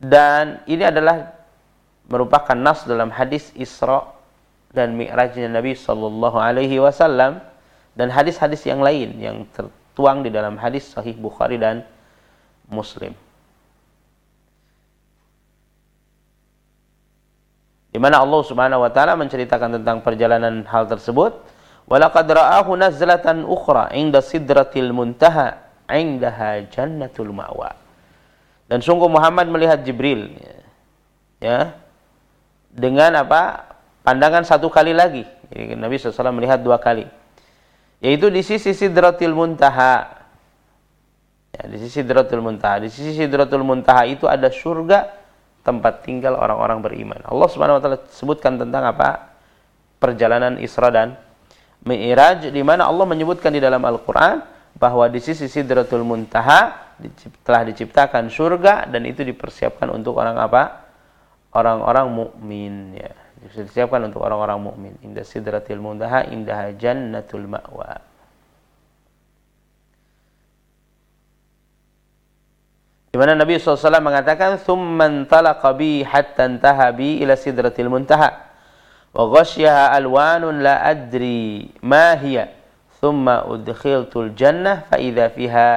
[0.00, 1.30] Dan ini adalah
[2.10, 4.02] merupakan nas dalam hadis Isra
[4.74, 7.38] dan Mi'rajnya Nabi sallallahu alaihi wasallam
[7.94, 9.36] dan hadis-hadis yang lain yang
[10.00, 11.84] tertuang di dalam hadis sahih Bukhari dan
[12.72, 13.12] Muslim.
[17.90, 21.34] di mana Allah Subhanahu wa taala menceritakan tentang perjalanan hal tersebut
[21.90, 25.58] walaqad ra'ahu nazlatan ukhra 'inda sidratil muntaha
[25.90, 27.74] 'indaha jannatul ma'wa.
[28.70, 30.38] Dan sungguh Muhammad melihat Jibril
[31.42, 31.74] ya
[32.70, 33.68] dengan apa?
[34.06, 35.26] Pandangan satu kali lagi.
[35.50, 37.04] Jadi, Nabi SAW melihat dua kali
[38.00, 40.24] yaitu di sisi sidratil muntaha
[41.52, 45.20] ya, di sisi sidratul muntaha di sisi sidratul muntaha itu ada surga
[45.60, 47.20] tempat tinggal orang-orang beriman.
[47.28, 49.36] Allah Subhanahu wa taala sebutkan tentang apa?
[50.00, 51.20] Perjalanan Isra dan
[51.84, 54.40] Mi'raj di mana Allah menyebutkan di dalam Al-Qur'an
[54.76, 56.92] bahwa di sisi Sidratul Muntaha
[57.44, 60.88] telah diciptakan surga dan itu dipersiapkan untuk orang apa?
[61.52, 63.12] Orang-orang mukmin ya.
[63.40, 64.92] Disiapkan untuk orang-orang mukmin.
[65.00, 68.10] Indah Sidratul Muntaha indah jannatul ma'wa.
[73.10, 78.30] Di mana Nabi SAW mengatakan, "Tsumman talaqa bi hatta intaha bi ila sidratil muntaha."
[79.10, 82.54] Wa ghasyaha alwanun la adri ma hiya.
[83.02, 85.70] Thumma udkhiltul jannah fa idza fiha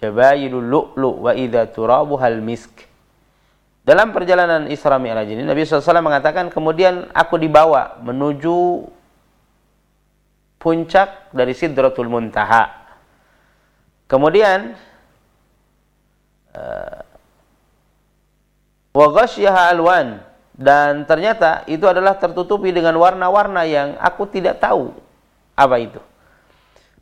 [0.00, 2.85] jabailul lu'lu wa idza turabuha al-misk.
[3.86, 8.82] Dalam perjalanan Isra Mi'raj ini Nabi SAW mengatakan kemudian aku dibawa menuju
[10.58, 12.66] puncak dari Sidratul Muntaha.
[14.10, 14.74] Kemudian
[16.50, 16.98] uh,
[18.90, 19.22] wa
[19.70, 20.18] alwan
[20.58, 24.90] dan ternyata itu adalah tertutupi dengan warna-warna yang aku tidak tahu
[25.54, 26.02] apa itu.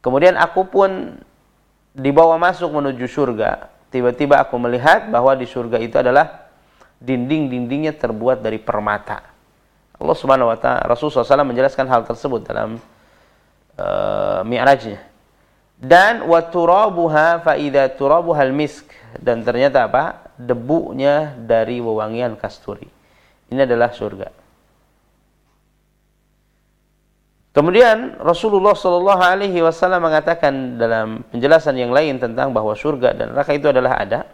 [0.04, 1.16] Kemudian aku pun
[1.96, 3.72] dibawa masuk menuju surga.
[3.88, 6.43] Tiba-tiba aku melihat bahwa di surga itu adalah
[7.04, 9.20] dinding-dindingnya terbuat dari permata.
[9.94, 12.80] Allah Subhanahu wa taala Rasulullah SAW menjelaskan hal tersebut dalam
[13.78, 15.04] uh, Mi'rajnya.
[15.78, 18.88] Dan wa turabuha fa idza turabuha al-misk
[19.20, 20.24] dan ternyata apa?
[20.34, 22.90] debunya dari wewangian kasturi.
[23.54, 24.34] Ini adalah surga.
[27.54, 33.54] Kemudian Rasulullah Shallallahu Alaihi Wasallam mengatakan dalam penjelasan yang lain tentang bahwa surga dan neraka
[33.54, 34.26] itu adalah ada.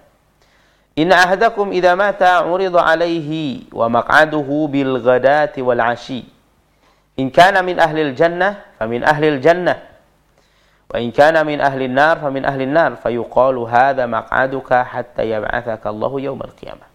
[0.99, 6.27] Inna ahadakum idza mata urida alaihi wa maq'aduhu bil ghadati wal ashi.
[7.17, 9.79] In kana min ahli al jannah fa min ahli al jannah.
[10.91, 15.87] Wa in kana min ahli an-nar fa min ahli an-nar fayuqalu hadha maq'aduka hatta yab'athaka
[15.87, 16.91] Allahu yaumal qiyamah.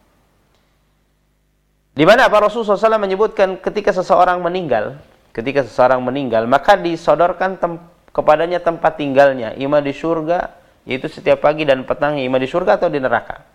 [1.96, 5.00] Di mana Pak Rasulullah SAW menyebutkan ketika seseorang meninggal,
[5.32, 7.80] ketika seseorang meninggal, maka disodorkan tem
[8.12, 10.52] kepadanya tempat tinggalnya, ima di surga,
[10.84, 13.55] yaitu setiap pagi dan petang, ima di surga atau di neraka.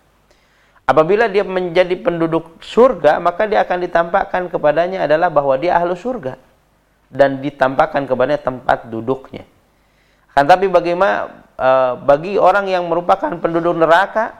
[0.89, 6.35] Apabila dia menjadi penduduk surga, maka dia akan ditampakkan kepadanya adalah bahwa dia ahlu surga.
[7.11, 9.45] Dan ditampakkan kepadanya tempat duduknya.
[10.31, 14.35] Kan tapi bagaimana uh, bagi orang yang merupakan penduduk neraka,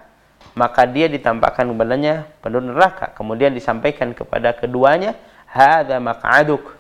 [0.56, 3.12] maka dia ditampakkan kepadanya penduduk neraka.
[3.16, 5.16] Kemudian disampaikan kepada keduanya,
[5.52, 6.80] hadza maq'aduk.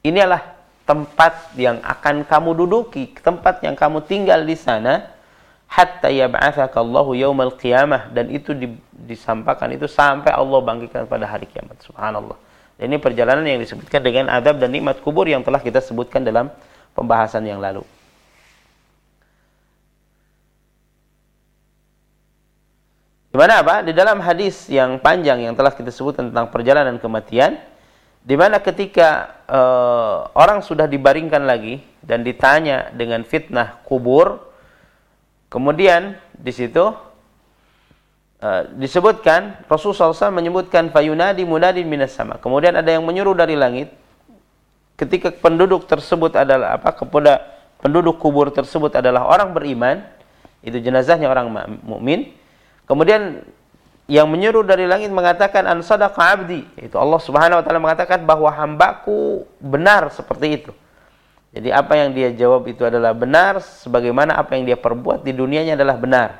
[0.00, 0.40] Inilah
[0.88, 5.19] tempat yang akan kamu duduki, tempat yang kamu tinggal di sana
[5.70, 8.50] hatta yab'atsaka Allahu yaumal qiyamah dan itu
[8.90, 11.78] disampaikan itu sampai Allah bangkitkan pada hari kiamat.
[11.86, 12.34] Subhanallah.
[12.74, 16.50] Dan ini perjalanan yang disebutkan dengan adab dan nikmat kubur yang telah kita sebutkan dalam
[16.98, 17.86] pembahasan yang lalu.
[23.30, 23.86] Di mana apa?
[23.86, 27.62] Di dalam hadis yang panjang yang telah kita sebut tentang perjalanan kematian,
[28.26, 34.49] di mana ketika uh, orang sudah dibaringkan lagi dan ditanya dengan fitnah kubur,
[35.50, 36.94] kemudian di situ
[38.40, 42.40] uh, disebutkan Rasulullah SAW menyebutkan fayunadi munadin minas sama.
[42.40, 43.92] Kemudian ada yang menyuruh dari langit.
[44.96, 46.92] Ketika penduduk tersebut adalah apa?
[46.92, 47.44] Kepada
[47.80, 50.04] penduduk kubur tersebut adalah orang beriman,
[50.60, 51.48] itu jenazahnya orang
[51.80, 52.36] mukmin
[52.90, 53.46] Kemudian
[54.10, 58.50] yang menyuruh dari langit mengatakan an sadaqa abdi itu Allah Subhanahu wa taala mengatakan bahwa
[58.50, 60.74] hambaku benar seperti itu.
[61.50, 65.74] Jadi apa yang dia jawab itu adalah benar sebagaimana apa yang dia perbuat di dunianya
[65.74, 66.30] adalah benar.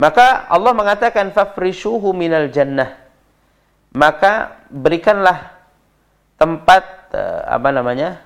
[0.00, 2.96] Maka Allah mengatakan fafrishuhu minal jannah.
[3.92, 5.56] Maka berikanlah
[6.40, 8.20] tempat eh, apa namanya?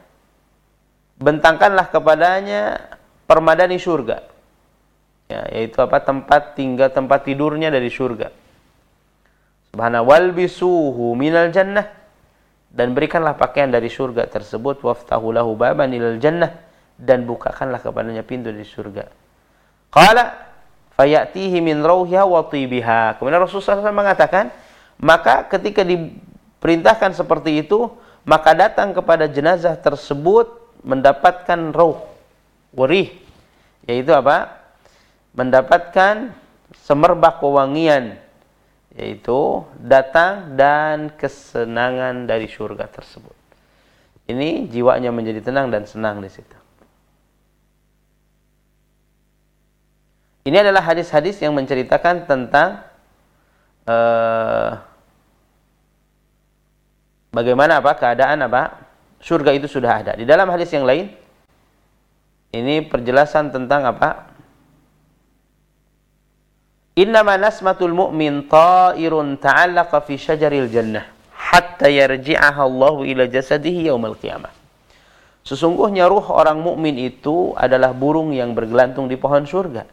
[1.20, 2.78] Bentangkanlah kepadanya
[3.30, 4.26] permadani surga
[5.30, 8.34] ya, yaitu apa tempat tinggal tempat tidurnya dari surga
[9.70, 11.86] subhanahu wal bisuhu minal jannah
[12.70, 16.54] dan berikanlah pakaian dari surga tersebut waftahu lahu baban ilal jannah
[16.94, 19.10] dan bukakanlah kepadanya pintu dari surga.
[19.90, 20.54] Qala
[20.94, 23.18] fayatihi min rauhiha wa tibiha.
[23.18, 24.54] Kemudian Rasulullah SAW mengatakan
[25.02, 27.90] maka ketika diperintahkan seperti itu
[28.22, 30.46] maka datang kepada jenazah tersebut
[30.86, 32.06] mendapatkan rauh
[32.70, 33.10] warih
[33.90, 34.62] yaitu apa?
[35.34, 36.30] Mendapatkan
[36.86, 38.18] semerbak wewangian
[38.94, 43.36] yaitu datang dan kesenangan dari surga tersebut.
[44.26, 46.58] Ini jiwanya menjadi tenang dan senang di situ.
[50.46, 52.80] Ini adalah hadis-hadis yang menceritakan tentang
[53.84, 54.80] uh,
[57.30, 58.80] bagaimana apa keadaan apa
[59.20, 60.12] surga itu sudah ada.
[60.16, 61.12] Di dalam hadis yang lain
[62.50, 64.29] ini perjelasan tentang apa
[66.98, 71.06] Innama nasmatul mu'min ta'irun ta'allaqa fi syajaril jannah
[71.50, 74.52] hatta yarji'aha Allah ila jasadihi yaumal qiyamah.
[75.40, 79.88] Sesungguhnya ruh orang mukmin itu adalah burung yang bergelantung di pohon surga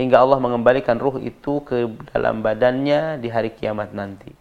[0.00, 4.32] hingga Allah mengembalikan ruh itu ke dalam badannya di hari kiamat nanti.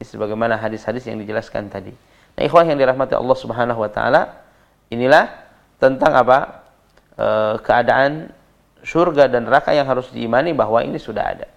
[0.00, 1.92] Ini sebagaimana hadis-hadis yang dijelaskan tadi.
[2.34, 4.42] Nah, ikhwah yang dirahmati Allah Subhanahu wa taala,
[4.90, 5.30] inilah
[5.78, 6.38] tentang apa?
[7.14, 7.26] E,
[7.62, 8.32] keadaan
[8.84, 11.48] surga dan neraka yang harus diimani bahwa ini sudah ada.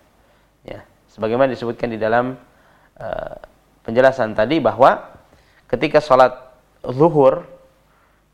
[0.63, 2.39] Ya, sebagaimana disebutkan di dalam
[2.97, 3.35] uh,
[3.83, 5.11] penjelasan tadi bahwa
[5.67, 6.33] ketika sholat
[6.87, 7.43] zuhur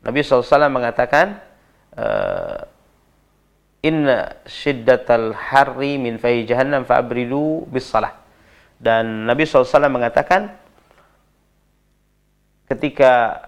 [0.06, 1.42] Nabi SAW mengatakan
[1.98, 2.62] uh,
[3.84, 8.16] inna shiddatal harri min fahi jahannam fa'abridu bis salah
[8.80, 10.56] dan Nabi SAW mengatakan
[12.68, 13.44] ketika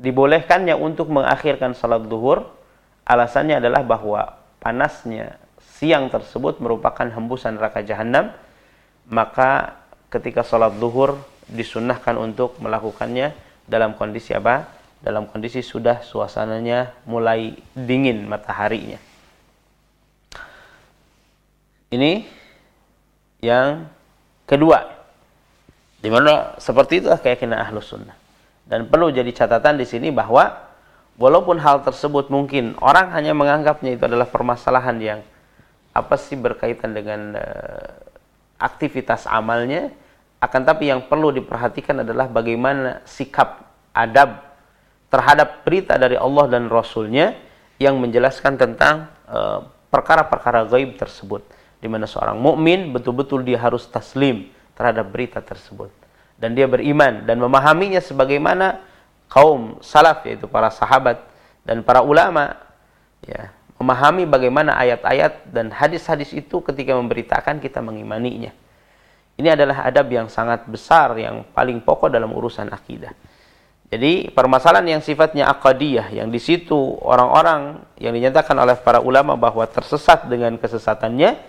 [0.00, 2.48] dibolehkannya untuk mengakhirkan salat duhur
[3.04, 5.40] alasannya adalah bahwa panasnya
[5.80, 8.36] siang tersebut merupakan hembusan neraka jahanam
[9.10, 9.80] maka
[10.12, 11.18] ketika salat duhur
[11.50, 13.34] disunnahkan untuk melakukannya
[13.66, 14.70] dalam kondisi apa?
[15.00, 19.00] Dalam kondisi sudah suasananya mulai dingin mataharinya.
[21.90, 22.22] Ini
[23.42, 23.88] yang
[24.46, 25.00] kedua.
[26.00, 28.14] Di mana seperti itu keyakinan ahlus sunnah.
[28.64, 30.69] Dan perlu jadi catatan di sini bahwa
[31.20, 35.20] walaupun hal tersebut mungkin orang hanya menganggapnya itu adalah permasalahan yang
[35.92, 38.10] apa sih berkaitan dengan uh,
[38.60, 39.92] aktivitas amalnya,
[40.40, 43.64] akan tapi yang perlu diperhatikan adalah bagaimana sikap
[43.96, 44.40] adab
[45.10, 47.34] terhadap berita dari Allah dan Rasulnya
[47.80, 51.42] yang menjelaskan tentang eh, perkara-perkara uh, gaib tersebut.
[51.80, 55.90] Di mana seorang mukmin betul-betul dia harus taslim terhadap berita tersebut.
[56.36, 58.80] Dan dia beriman dan memahaminya sebagaimana
[59.30, 61.22] kaum salaf yaitu para sahabat
[61.62, 62.58] dan para ulama
[63.22, 68.52] ya memahami bagaimana ayat-ayat dan hadis-hadis itu ketika memberitakan kita mengimaninya.
[69.40, 73.16] Ini adalah adab yang sangat besar yang paling pokok dalam urusan akidah.
[73.88, 79.64] Jadi permasalahan yang sifatnya akadiyah yang di situ orang-orang yang dinyatakan oleh para ulama bahwa
[79.64, 81.40] tersesat dengan kesesatannya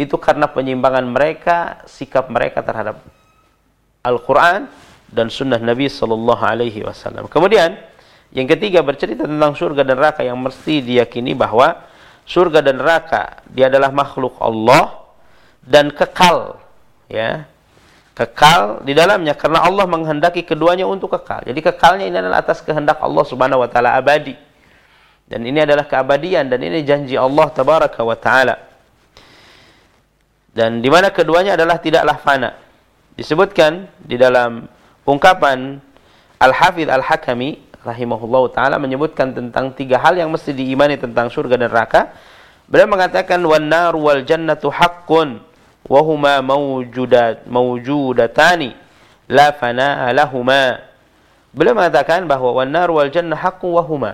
[0.00, 2.98] itu karena penyimpangan mereka, sikap mereka terhadap
[4.02, 4.66] Al-Quran
[5.14, 7.30] dan Sunnah Nabi Sallallahu Alaihi Wasallam.
[7.30, 7.78] Kemudian
[8.34, 11.86] yang ketiga bercerita tentang surga dan neraka yang mesti diyakini bahwa
[12.26, 15.06] surga dan neraka dia adalah makhluk Allah
[15.62, 16.58] dan kekal,
[17.06, 17.46] ya
[18.18, 21.46] kekal di dalamnya karena Allah menghendaki keduanya untuk kekal.
[21.46, 24.34] Jadi kekalnya ini adalah atas kehendak Allah Subhanahu wa taala abadi.
[25.24, 28.74] Dan ini adalah keabadian dan ini janji Allah tabaraka wa taala
[30.54, 32.54] dan di mana keduanya adalah tidaklah fana.
[33.18, 34.70] Disebutkan di dalam
[35.04, 35.80] ungkapan
[36.40, 42.12] Al-Hafidh Al-Hakami rahimahullah taala menyebutkan tentang tiga hal yang mesti diimani tentang surga dan neraka.
[42.64, 45.44] Beliau mengatakan wan nar wal jannatu haqqun
[45.84, 48.72] wa huma mawjudat mawjudatani
[49.28, 50.08] la fana.
[51.52, 54.12] Beliau mengatakan bahwa wan nar wal jannah haqqun wa huma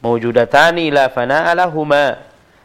[0.00, 1.50] mawjudatani la fana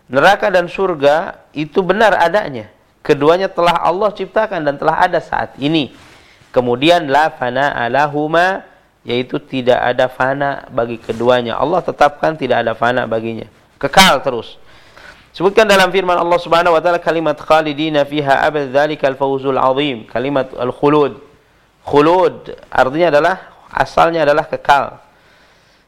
[0.06, 2.70] neraka dan surga itu benar adanya.
[3.06, 5.94] Keduanya telah Allah ciptakan dan telah ada saat ini.
[6.55, 8.66] Kemudian la fana alahuma
[9.07, 11.57] yaitu tidak ada fana bagi keduanya.
[11.57, 13.47] Allah tetapkan tidak ada fana baginya.
[13.79, 14.59] Kekal terus.
[15.31, 20.05] Sebutkan dalam firman Allah Subhanahu wa taala kalimat khalidina fiha abad dzalikal fawzul azim.
[20.11, 21.23] Kalimat al-khulud.
[21.87, 23.37] Khulud artinya adalah
[23.71, 24.99] asalnya adalah kekal.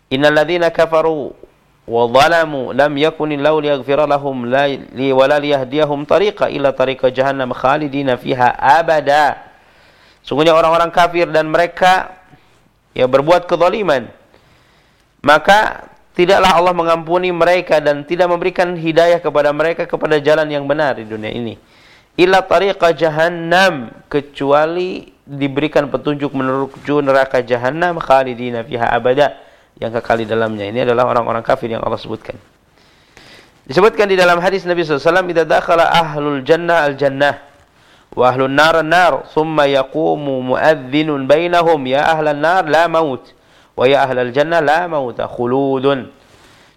[0.09, 1.35] Innal ladzina kafaru
[1.83, 4.37] وظلموا لم يكن الله ليغفر لهم
[4.95, 8.49] لي ولا ليهديهم طريقا إلا طريق جهنم خالدين فيها
[8.81, 9.37] أبدا
[10.28, 12.20] Sungguhnya orang-orang kafir dan mereka
[12.92, 14.12] ya berbuat kezaliman
[15.24, 21.00] maka tidaklah Allah mengampuni mereka dan tidak memberikan hidayah kepada mereka kepada jalan yang benar
[21.00, 21.56] di dunia ini
[22.18, 29.38] illa tariqa jahannam kecuali diberikan petunjuk menuju neraka jahannam khalidina fiha abada
[29.78, 30.66] yang kekal di dalamnya.
[30.74, 32.34] Ini adalah orang-orang kafir yang Allah sebutkan.
[33.70, 37.38] Disebutkan di dalam hadis Nabi SAW, "Idza dakhala ahlul jannah al-jannah
[38.18, 43.22] wa ahlun nar an-nar, thumma yaqumu muadhdhinun bainahum, ya ahlan nar la maut
[43.78, 46.10] wa ya ahlal jannah la mauta khuludun."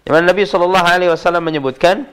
[0.05, 2.05] Nabi sallallahu alaihi wasallam menyebutkan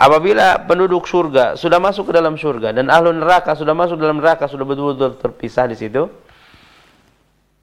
[0.00, 4.48] apabila penduduk surga sudah masuk ke dalam surga dan ahlu neraka sudah masuk dalam neraka
[4.48, 6.08] sudah betul-betul terpisah di situ,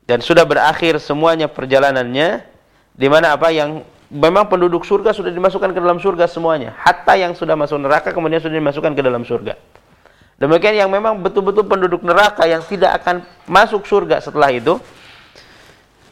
[0.05, 2.45] dan sudah berakhir semuanya perjalanannya
[2.93, 3.81] di mana apa yang
[4.13, 6.77] memang penduduk surga sudah dimasukkan ke dalam surga semuanya.
[6.77, 9.57] Hatta yang sudah masuk neraka kemudian sudah dimasukkan ke dalam surga
[10.37, 14.77] demikian yang memang betul-betul penduduk neraka yang tidak akan masuk surga setelah itu.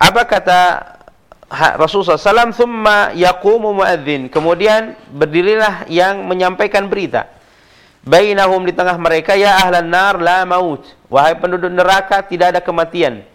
[0.02, 0.60] Apa kata
[1.52, 4.32] Rasulullah SAW thumma yaqumu muadzin.
[4.32, 7.28] Kemudian berdirilah yang menyampaikan berita.
[8.02, 10.82] Bainahum di tengah mereka ya ahlan nar la maut.
[11.12, 13.28] Wahai penduduk neraka tidak ada kematian.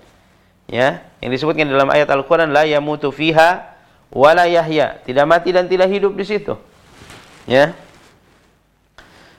[0.67, 3.63] Ya yang disebutkan dalam ayat Al-Qur'an la yamutu fiha
[4.11, 4.99] wala yahya.
[5.05, 6.57] Tidak mati dan tidak hidup di situ.
[7.47, 7.77] Ya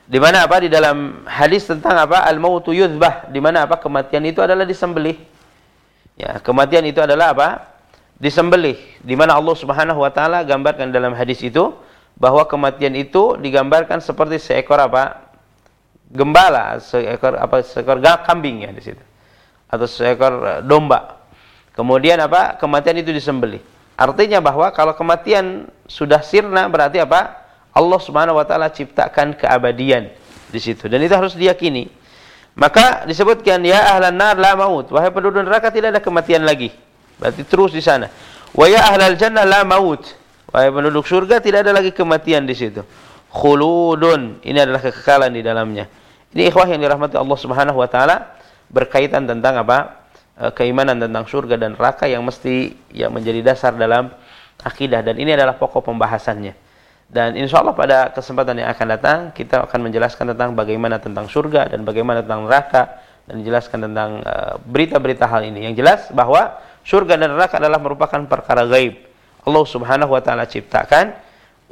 [0.07, 0.63] di mana apa?
[0.63, 2.23] Di dalam hadis tentang apa?
[2.23, 3.75] Al mautu yuzbah di mana apa?
[3.75, 5.19] Kematian itu adalah disembelih.
[6.15, 7.49] Ya kematian itu adalah apa?
[8.15, 8.79] Disembelih.
[9.03, 11.75] Di mana Allah Subhanahu wa taala gambarkan dalam hadis itu
[12.15, 15.27] bahwa kematian itu digambarkan seperti seekor apa?
[16.07, 17.59] Gembala seekor apa?
[17.59, 19.03] Seekor kambing ya di situ.
[19.67, 21.19] Atau seekor eh, domba.
[21.75, 22.55] Kemudian apa?
[22.55, 23.59] Kematian itu disembelih.
[23.99, 27.46] Artinya bahwa kalau kematian sudah sirna berarti apa?
[27.77, 30.09] Allah Subhanahu wa taala ciptakan keabadian
[30.49, 31.93] di situ dan itu harus diyakini.
[32.57, 36.73] Maka disebutkan ya ahlan nar la maut, wahai penduduk neraka tidak ada kematian lagi.
[37.21, 38.09] Berarti terus di sana.
[38.57, 40.01] Wa ya ahlal jannah la maut.
[40.49, 42.81] Wahai penduduk surga tidak ada lagi kematian di situ.
[43.29, 44.41] Khuludun.
[44.41, 45.85] Ini adalah kekekalan di dalamnya.
[46.33, 48.37] Ini ikhwah yang dirahmati Allah Subhanahu wa taala
[48.73, 50.09] berkaitan tentang apa?
[50.33, 54.09] E, keimanan tentang surga dan neraka yang mesti yang menjadi dasar dalam
[54.65, 56.66] akidah dan ini adalah pokok pembahasannya.
[57.07, 61.71] Dan insya Allah pada kesempatan yang akan datang kita akan menjelaskan tentang bagaimana tentang surga
[61.71, 65.71] dan bagaimana tentang neraka dan menjelaskan tentang eh, berita-berita hal ini.
[65.71, 68.99] Yang jelas bahwa surga dan neraka adalah merupakan perkara gaib.
[69.47, 71.15] Allah Subhanahu wa taala ciptakan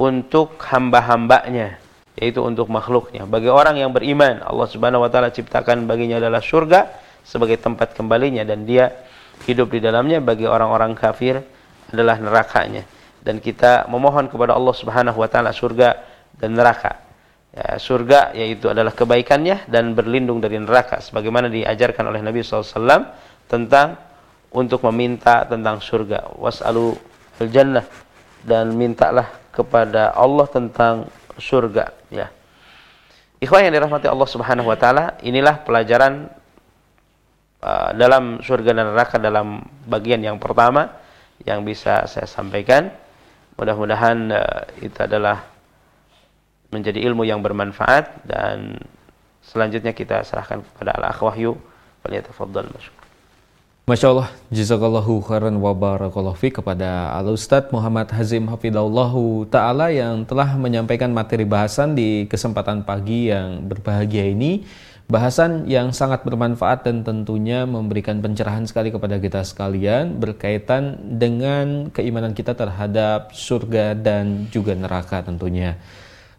[0.00, 1.76] untuk hamba-hambanya,
[2.16, 3.28] yaitu untuk makhluknya.
[3.28, 6.88] Bagi orang yang beriman, Allah Subhanahu wa taala ciptakan baginya adalah surga
[7.28, 8.88] sebagai tempat kembalinya dan dia
[9.44, 10.24] hidup di dalamnya.
[10.24, 11.44] Bagi orang-orang kafir
[11.92, 12.95] adalah nerakanya
[13.26, 15.98] dan kita memohon kepada Allah Subhanahu wa taala surga
[16.38, 17.02] dan neraka.
[17.50, 23.10] Ya, surga yaitu adalah kebaikannya dan berlindung dari neraka sebagaimana diajarkan oleh Nabi SAW
[23.50, 23.98] tentang
[24.54, 26.38] untuk meminta tentang surga.
[26.38, 26.94] Was'alu
[27.42, 27.82] al-jannah
[28.46, 32.30] dan mintalah kepada Allah tentang surga ya.
[33.36, 36.28] Ikhwan yang dirahmati Allah Subhanahu wa taala, inilah pelajaran
[37.60, 40.88] uh, dalam surga dan neraka dalam bagian yang pertama
[41.44, 43.05] yang bisa saya sampaikan.
[43.56, 45.48] Mudah-mudahan uh, itu adalah
[46.70, 48.76] menjadi ilmu yang bermanfaat dan
[49.40, 51.56] selanjutnya kita serahkan kepada Al-Akh Wahyu.
[52.06, 52.94] Masyarakat.
[53.86, 60.26] Masya Allah, jazakallahu khairan wa barakallahu fi kepada Al Ustadz Muhammad Hazim Hafidahullahu Ta'ala yang
[60.26, 64.66] telah menyampaikan materi bahasan di kesempatan pagi yang berbahagia ini.
[65.06, 72.34] Bahasan yang sangat bermanfaat dan tentunya memberikan pencerahan sekali kepada kita sekalian berkaitan dengan keimanan
[72.34, 75.78] kita terhadap surga dan juga neraka tentunya.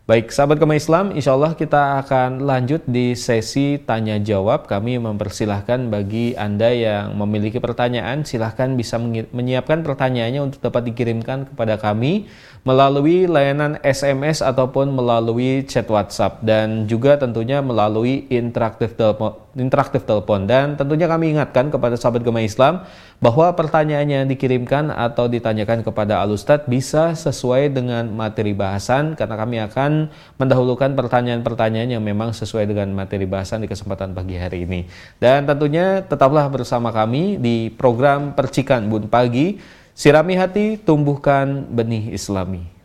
[0.08, 4.64] Baik, sahabat kema Islam, insya Allah kita akan lanjut di sesi tanya jawab.
[4.64, 9.00] Kami mempersilahkan bagi Anda yang memiliki pertanyaan, silahkan bisa
[9.32, 12.28] menyiapkan pertanyaannya untuk dapat dikirimkan kepada kami
[12.68, 20.44] melalui layanan SMS ataupun melalui chat WhatsApp dan juga tentunya melalui interaktif telepon interaktif telepon
[20.44, 22.84] dan tentunya kami ingatkan kepada sahabat Gema Islam
[23.24, 29.40] bahwa pertanyaan yang dikirimkan atau ditanyakan kepada Al Ustadz bisa sesuai dengan materi bahasan karena
[29.40, 34.86] kami akan mendahulukan pertanyaan-pertanyaan yang memang sesuai dengan materi bahasan di kesempatan pagi hari ini.
[35.18, 39.58] Dan tentunya tetaplah bersama kami di program Percikan Bun Pagi,
[39.98, 42.77] Sirami Hati Tumbuhkan Benih Islami.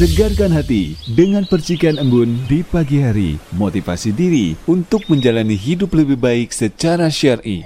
[0.00, 3.36] Segarkan hati dengan percikan embun di pagi hari.
[3.52, 7.60] Motivasi diri untuk menjalani hidup lebih baik secara syar'i.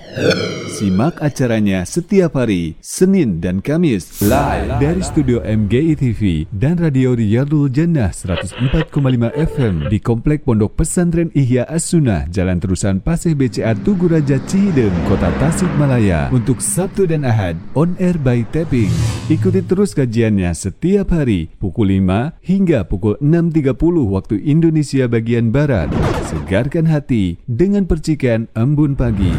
[0.74, 7.70] Simak acaranya setiap hari, Senin dan Kamis, live dari studio MGI TV dan Radio Riyadul
[7.70, 8.90] Jannah 104,5
[9.30, 15.30] FM di Komplek Pondok Pesantren Ihya As-Sunnah, Jalan Terusan Paseh BCA Tugu Raja Cihideng, Kota
[15.38, 16.34] Tasikmalaya.
[16.34, 18.90] Untuk Sabtu dan Ahad, on air by tapping.
[19.30, 23.76] Ikuti terus kajiannya setiap hari, pukul 5 hingga pukul 6.30
[24.08, 25.92] waktu Indonesia bagian Barat.
[26.30, 29.34] Segarkan hati dengan percikan embun pagi.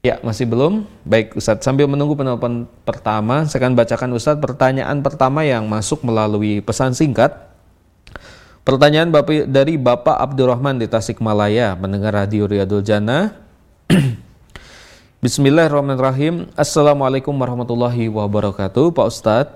[0.03, 0.83] Ya, masih belum.
[1.07, 1.63] Baik, Ustadz.
[1.63, 7.52] Sambil menunggu penelpon pertama, saya akan bacakan Ustadz pertanyaan pertama yang masuk melalui pesan singkat.
[8.63, 13.35] Pertanyaan Bapak, dari Bapak Abdurrahman di Tasikmalaya, mendengar Radio Riyadul Jannah.
[15.23, 16.47] Bismillahirrahmanirrahim.
[16.55, 18.95] Assalamualaikum warahmatullahi wabarakatuh.
[18.95, 19.51] Pak Ustadz,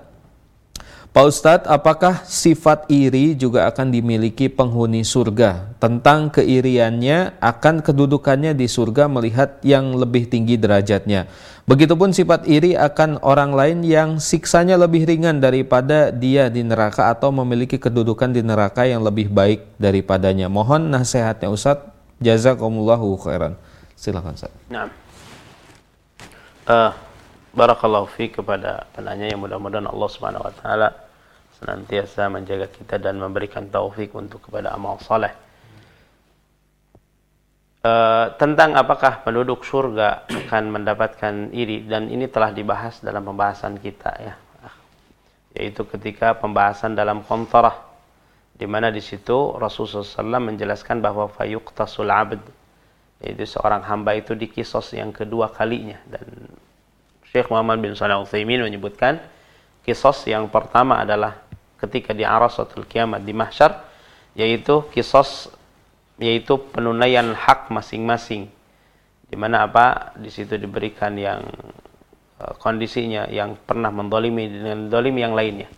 [1.18, 5.74] Pak Ustadz, apakah sifat iri juga akan dimiliki penghuni surga?
[5.82, 11.26] Tentang keiriannya akan kedudukannya di surga melihat yang lebih tinggi derajatnya.
[11.66, 17.34] Begitupun sifat iri akan orang lain yang siksanya lebih ringan daripada dia di neraka atau
[17.34, 20.46] memiliki kedudukan di neraka yang lebih baik daripadanya.
[20.46, 21.90] Mohon nasihatnya Ustadz.
[22.22, 23.58] Jazakumullahu khairan.
[23.98, 24.70] Silakan Ustadz.
[24.70, 24.86] Nah.
[26.62, 26.94] Uh,
[27.58, 31.07] barakallahu fi kepada penanya yang mudah-mudahan Allah Subhanahu wa taala
[31.58, 35.34] senantiasa menjaga kita dan memberikan taufik untuk kepada amal saleh.
[37.78, 44.10] Uh, tentang apakah penduduk surga akan mendapatkan iri dan ini telah dibahas dalam pembahasan kita
[44.18, 44.34] ya
[45.54, 47.86] yaitu ketika pembahasan dalam kontorah
[48.58, 52.42] di mana di situ Rasulullah SAW menjelaskan bahwa fayuqtasul abd
[53.22, 56.26] yaitu seorang hamba itu dikisos yang kedua kalinya dan
[57.30, 59.22] Syekh Muhammad bin Shalih Utsaimin menyebutkan
[59.82, 61.47] kisos yang pertama adalah
[61.78, 63.86] ketika di Arasatul Kiamat di Mahsyar
[64.34, 65.50] yaitu kisos
[66.18, 68.50] yaitu penunaian hak masing-masing.
[69.28, 70.16] Di mana apa?
[70.18, 71.46] Di situ diberikan yang
[72.42, 75.70] uh, kondisinya yang pernah mendolimi dengan dolim yang lainnya.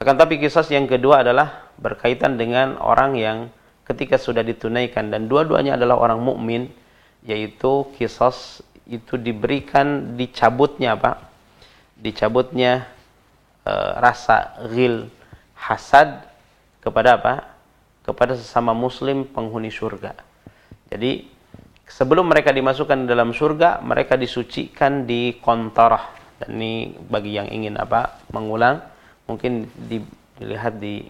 [0.00, 3.38] Akan tapi kisos yang kedua adalah berkaitan dengan orang yang
[3.84, 6.70] ketika sudah ditunaikan dan dua-duanya adalah orang mukmin
[7.26, 11.20] yaitu kisos itu diberikan dicabutnya apa?
[12.00, 12.88] Dicabutnya
[13.66, 15.08] uh, rasa ghil
[15.56, 16.24] hasad
[16.80, 17.34] kepada apa?
[18.04, 20.16] Kepada sesama muslim penghuni surga.
[20.90, 21.28] Jadi
[21.86, 26.10] sebelum mereka dimasukkan dalam surga, mereka disucikan di kontorah.
[26.40, 28.24] Dan ini bagi yang ingin apa?
[28.32, 28.80] Mengulang,
[29.28, 29.68] mungkin
[30.40, 31.04] dilihat di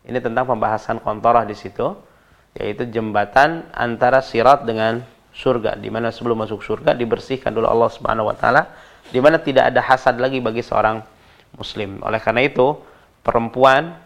[0.00, 1.92] ini tentang pembahasan kontorah di situ,
[2.56, 8.26] yaitu jembatan antara sirat dengan surga di mana sebelum masuk surga dibersihkan dulu Allah Subhanahu
[8.26, 8.66] wa taala
[9.14, 11.02] di mana tidak ada hasad lagi bagi seorang
[11.56, 12.02] muslim.
[12.04, 12.76] Oleh karena itu,
[13.24, 13.98] perempuan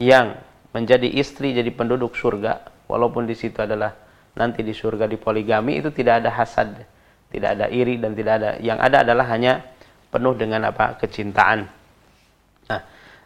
[0.00, 0.38] yang
[0.70, 3.94] menjadi istri jadi penduduk surga, walaupun di situ adalah
[4.38, 6.86] nanti di surga di poligami itu tidak ada hasad,
[7.30, 9.60] tidak ada iri dan tidak ada yang ada adalah hanya
[10.10, 10.98] penuh dengan apa?
[10.98, 11.66] kecintaan.
[12.70, 12.80] Nah,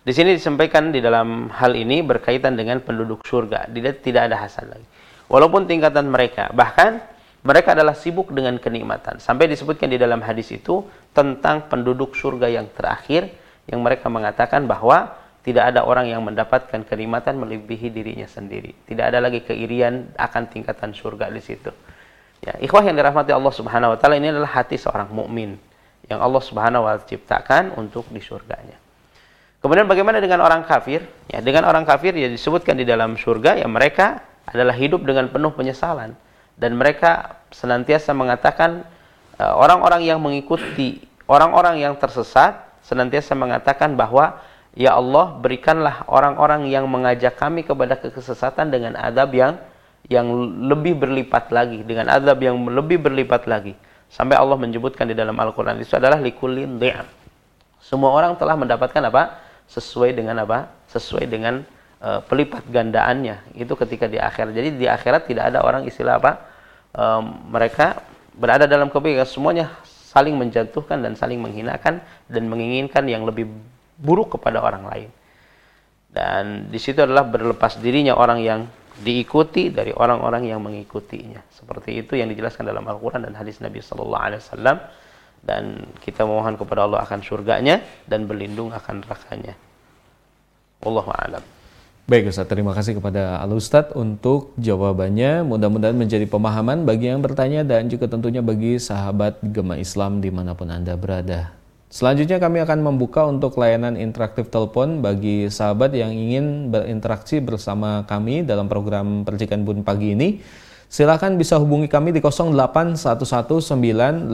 [0.04, 4.68] di sini disampaikan di dalam hal ini berkaitan dengan penduduk surga, tidak tidak ada hasad
[4.68, 4.86] lagi.
[5.28, 7.00] Walaupun tingkatan mereka, bahkan
[7.44, 9.20] mereka adalah sibuk dengan kenikmatan.
[9.20, 13.28] Sampai disebutkan di dalam hadis itu tentang penduduk surga yang terakhir
[13.68, 18.72] yang mereka mengatakan bahwa tidak ada orang yang mendapatkan kenikmatan melebihi dirinya sendiri.
[18.88, 21.68] Tidak ada lagi keirian akan tingkatan surga di situ.
[22.40, 25.56] Ya, ikhwah yang dirahmati Allah Subhanahu wa taala ini adalah hati seorang mukmin
[26.08, 28.80] yang Allah Subhanahu wa taala ciptakan untuk di surganya.
[29.60, 31.04] Kemudian bagaimana dengan orang kafir?
[31.28, 35.52] Ya, dengan orang kafir ya disebutkan di dalam surga ya mereka adalah hidup dengan penuh
[35.56, 36.16] penyesalan
[36.56, 38.84] dan mereka senantiasa mengatakan
[39.40, 44.38] eh, orang-orang yang mengikuti orang-orang yang tersesat senantiasa mengatakan bahwa
[44.76, 49.56] ya Allah berikanlah orang-orang yang mengajak kami kepada kesesatan dengan adab yang
[50.04, 50.28] yang
[50.68, 53.72] lebih berlipat lagi dengan adab yang lebih berlipat lagi.
[54.12, 57.24] Sampai Allah menyebutkan di dalam Al-Qur'an itu adalah likulin di'am
[57.84, 59.36] semua orang telah mendapatkan apa?
[59.68, 60.72] Sesuai dengan apa?
[60.88, 61.60] Sesuai dengan
[62.00, 63.52] uh, pelipat gandaannya.
[63.52, 64.56] Itu ketika di akhirat.
[64.56, 66.32] Jadi di akhirat tidak ada orang istilah apa?
[66.96, 68.00] Um, mereka
[68.32, 69.28] berada dalam kebaikan.
[69.28, 69.68] Semuanya
[70.14, 71.98] saling menjatuhkan dan saling menghinakan
[72.30, 73.50] dan menginginkan yang lebih
[73.98, 75.10] buruk kepada orang lain.
[76.14, 78.60] Dan di situ adalah berlepas dirinya orang yang
[79.02, 81.42] diikuti dari orang-orang yang mengikutinya.
[81.50, 84.76] Seperti itu yang dijelaskan dalam Al-Quran dan hadis Nabi Sallallahu Alaihi Wasallam.
[85.44, 89.58] Dan kita mohon kepada Allah akan surganya dan berlindung akan nerakanya.
[90.80, 91.53] Wallahu.
[92.04, 95.40] Baik Ustaz, terima kasih kepada Al Ustaz untuk jawabannya.
[95.40, 100.52] Mudah-mudahan menjadi pemahaman bagi yang bertanya dan juga tentunya bagi sahabat Gema Islam di mana
[100.52, 101.56] pun Anda berada.
[101.88, 108.44] Selanjutnya kami akan membuka untuk layanan interaktif telepon bagi sahabat yang ingin berinteraksi bersama kami
[108.44, 110.44] dalam program Percikan Bun pagi ini.
[110.92, 114.28] Silakan bisa hubungi kami di 08119552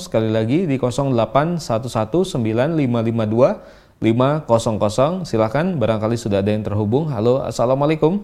[0.00, 5.26] sekali lagi di 08119552 500.
[5.26, 7.10] Silakan barangkali sudah ada yang terhubung.
[7.10, 8.22] Halo, Assalamualaikum.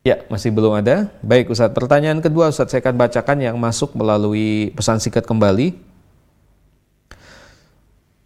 [0.00, 1.12] Ya, masih belum ada.
[1.20, 1.76] Baik, Ustadz.
[1.76, 5.76] Pertanyaan kedua, Ustadz, saya akan bacakan yang masuk melalui pesan singkat kembali.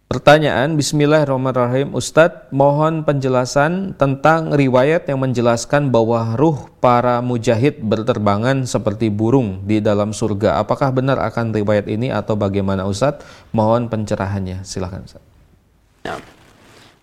[0.05, 1.97] Pertanyaan, Bismillahirrahmanirrahim.
[1.97, 9.81] Ustadz, mohon penjelasan tentang riwayat yang menjelaskan bahwa ruh para mujahid berterbangan seperti burung di
[9.81, 10.61] dalam surga.
[10.61, 13.25] Apakah benar akan riwayat ini atau bagaimana Ustadz?
[13.49, 14.61] Mohon pencerahannya.
[14.61, 15.25] Silahkan Ustadz.
[16.05, 16.21] Nah.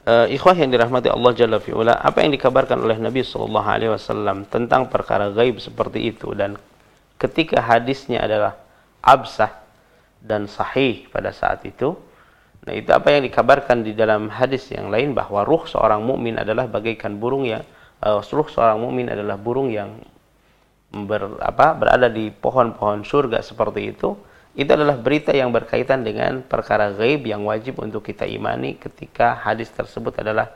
[0.02, 5.30] Uh, ikhwah yang dirahmati Allah Jalla fi'ula, apa yang dikabarkan oleh Nabi Wasallam tentang perkara
[5.30, 6.58] gaib seperti itu dan
[7.22, 8.58] ketika hadisnya adalah
[8.98, 9.62] absah
[10.18, 11.94] dan sahih pada saat itu,
[12.62, 16.70] Nah, itu apa yang dikabarkan di dalam hadis yang lain bahwa ruh seorang mukmin adalah
[16.70, 17.66] bagaikan burung yang
[17.98, 19.98] uh, ruh seorang mukmin adalah burung yang
[20.94, 24.14] ber, apa, berada di pohon-pohon surga seperti itu.
[24.52, 29.72] Itu adalah berita yang berkaitan dengan perkara gaib yang wajib untuk kita imani ketika hadis
[29.72, 30.52] tersebut adalah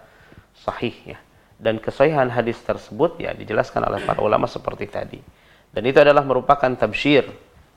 [0.52, 1.18] sahih ya.
[1.56, 5.18] Dan kesahihan hadis tersebut ya dijelaskan oleh para ulama seperti tadi.
[5.72, 7.24] Dan itu adalah merupakan tabsyir,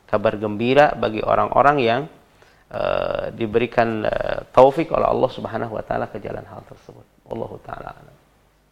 [0.06, 2.02] kabar gembira bagi orang-orang yang
[2.72, 7.06] uh, diberikan uh, taufik oleh Allah Subhanahu wa taala ke jalan hal tersebut.
[7.30, 7.92] Allah taala.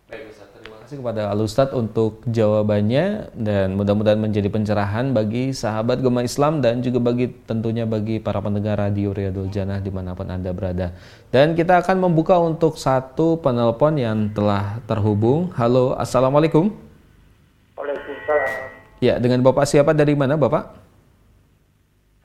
[0.08, 6.00] Baik Ustaz, terima kasih kepada Al Ustaz untuk jawabannya dan mudah-mudahan menjadi pencerahan bagi sahabat
[6.00, 10.32] Gema Islam dan juga bagi tentunya bagi para pendengar radio Riyadul Jannah di mana pun
[10.32, 10.95] Anda berada.
[11.28, 15.52] Dan kita akan membuka untuk satu penelpon yang telah terhubung.
[15.60, 16.72] Halo, Assalamualaikum.
[17.76, 18.52] Waalaikumsalam.
[19.04, 20.72] Ya, dengan Bapak siapa dari mana Bapak?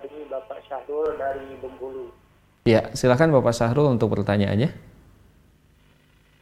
[0.06, 2.14] Ini Bapak Syahrul dari Bengkulu.
[2.62, 4.70] Ya, silakan Bapak Syahrul untuk pertanyaannya.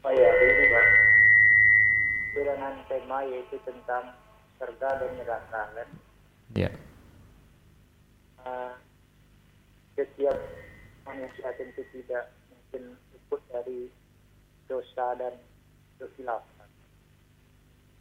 [0.05, 0.87] Oh ya, ini Pak.
[2.37, 4.13] Dengan tema yaitu tentang
[4.61, 5.89] surga dan neraka kan.
[6.53, 6.69] Ya.
[8.45, 8.77] Uh,
[9.97, 10.37] setiap
[11.09, 13.89] manusia tentu tidak mungkin luput dari
[14.69, 15.41] dosa dan
[15.97, 16.69] kekhilafan.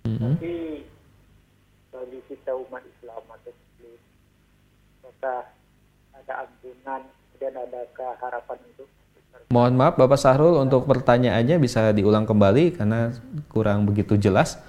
[0.03, 0.35] Mhm.
[0.35, 0.55] Tapi
[1.95, 3.99] bagi kita umat Islam atau Muslim,
[5.07, 5.55] apakah
[6.19, 7.07] ada ampunan
[7.39, 8.87] dan adakah harapan untuk
[9.49, 13.09] Mohon maaf Bapak Syahrul untuk pertanyaannya bisa diulang kembali karena
[13.49, 14.61] kurang begitu jelas.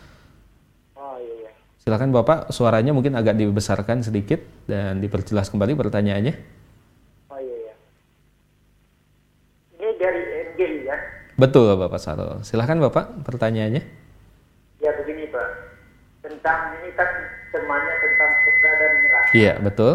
[0.96, 1.50] Oh iya, iya.
[1.84, 6.32] Silakan Bapak, suaranya mungkin agak dibesarkan sedikit dan diperjelas kembali pertanyaannya.
[7.28, 7.74] Oh iya, iya.
[9.76, 10.96] Ini dari NGI ya.
[11.36, 12.40] Betul Bapak Syahrul.
[12.40, 13.84] Silakan Bapak pertanyaannya.
[14.80, 15.48] Ya begini Pak,
[16.24, 17.08] tentang ini kan
[17.52, 19.28] temanya tentang surga dan neraka.
[19.36, 19.92] Iya, betul.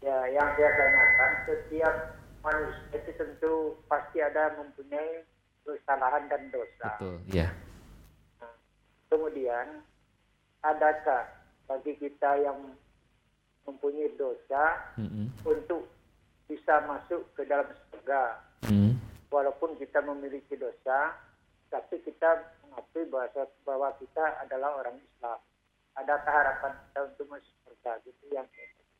[0.00, 1.94] Ya yang saya tanyakan setiap
[2.44, 3.52] manusia itu tentu
[3.88, 5.22] pasti ada mempunyai
[5.62, 6.98] kesalahan dan dosa.
[6.98, 7.54] Betul, iya.
[9.06, 9.86] Kemudian
[10.66, 11.22] adakah
[11.70, 12.74] bagi kita yang
[13.62, 15.30] mempunyai dosa Mm-mm.
[15.46, 15.86] untuk
[16.50, 18.96] bisa masuk ke dalam surga Mm.
[19.28, 21.12] walaupun kita memiliki dosa
[21.68, 25.36] tapi kita mengakui bahwa, bahwa kita adalah orang Islam.
[26.00, 28.00] Adakah harapan kita untuk masuk surga?
[28.08, 28.48] Gitu yang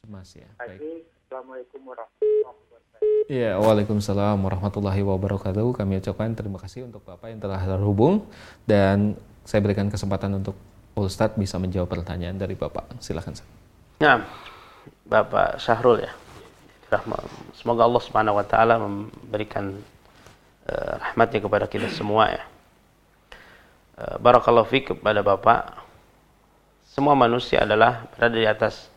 [0.08, 0.48] Mas ya.
[0.60, 1.08] Baik.
[1.24, 3.32] Assalamualaikum warahmatullahi wabarakatuh.
[3.32, 5.66] Iya, Waalaikumsalam warahmatullahi wabarakatuh.
[5.74, 8.28] Kami ucapkan terima kasih untuk Bapak yang telah terhubung
[8.68, 10.56] dan saya berikan kesempatan untuk
[10.94, 13.02] Ustadz bisa menjawab pertanyaan dari Bapak.
[13.02, 13.34] Silakan.
[13.34, 13.48] Ustaz.
[13.98, 14.22] Nah,
[15.08, 16.12] Bapak Syahrul ya.
[17.58, 19.74] Semoga Allah Subhanahu wa taala memberikan
[20.70, 22.44] eh, rahmatnya kepada kita semua ya.
[23.98, 25.82] Eh, Barakallahu fiik kepada Bapak.
[26.86, 28.93] Semua manusia adalah berada di atas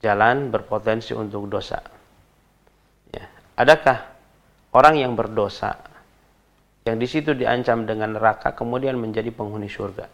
[0.00, 1.80] jalan berpotensi untuk dosa.
[3.12, 3.24] Ya.
[3.56, 4.04] Adakah
[4.76, 5.76] orang yang berdosa
[6.86, 10.06] yang di situ diancam dengan neraka kemudian menjadi penghuni surga?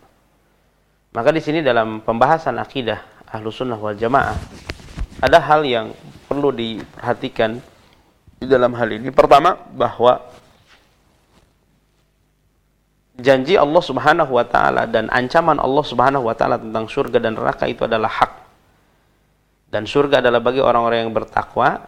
[1.13, 4.37] Maka di sini dalam pembahasan akidah ahlu sunnah wal jamaah
[5.21, 5.93] ada hal yang
[6.27, 7.61] perlu diperhatikan
[8.43, 9.13] di dalam hal ini.
[9.15, 10.19] Pertama bahwa
[13.23, 17.71] janji Allah Subhanahu wa taala dan ancaman Allah Subhanahu wa taala tentang surga dan neraka
[17.71, 18.42] itu adalah hak.
[19.73, 21.81] Dan surga adalah bagi orang-orang yang bertakwa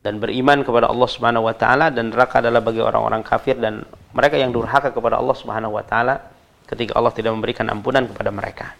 [0.00, 3.84] dan beriman kepada Allah Subhanahu wa taala dan neraka adalah bagi orang-orang kafir dan
[4.16, 6.32] mereka yang durhaka kepada Allah Subhanahu wa taala
[6.66, 8.72] ketika Allah tidak memberikan ampunan kepada mereka.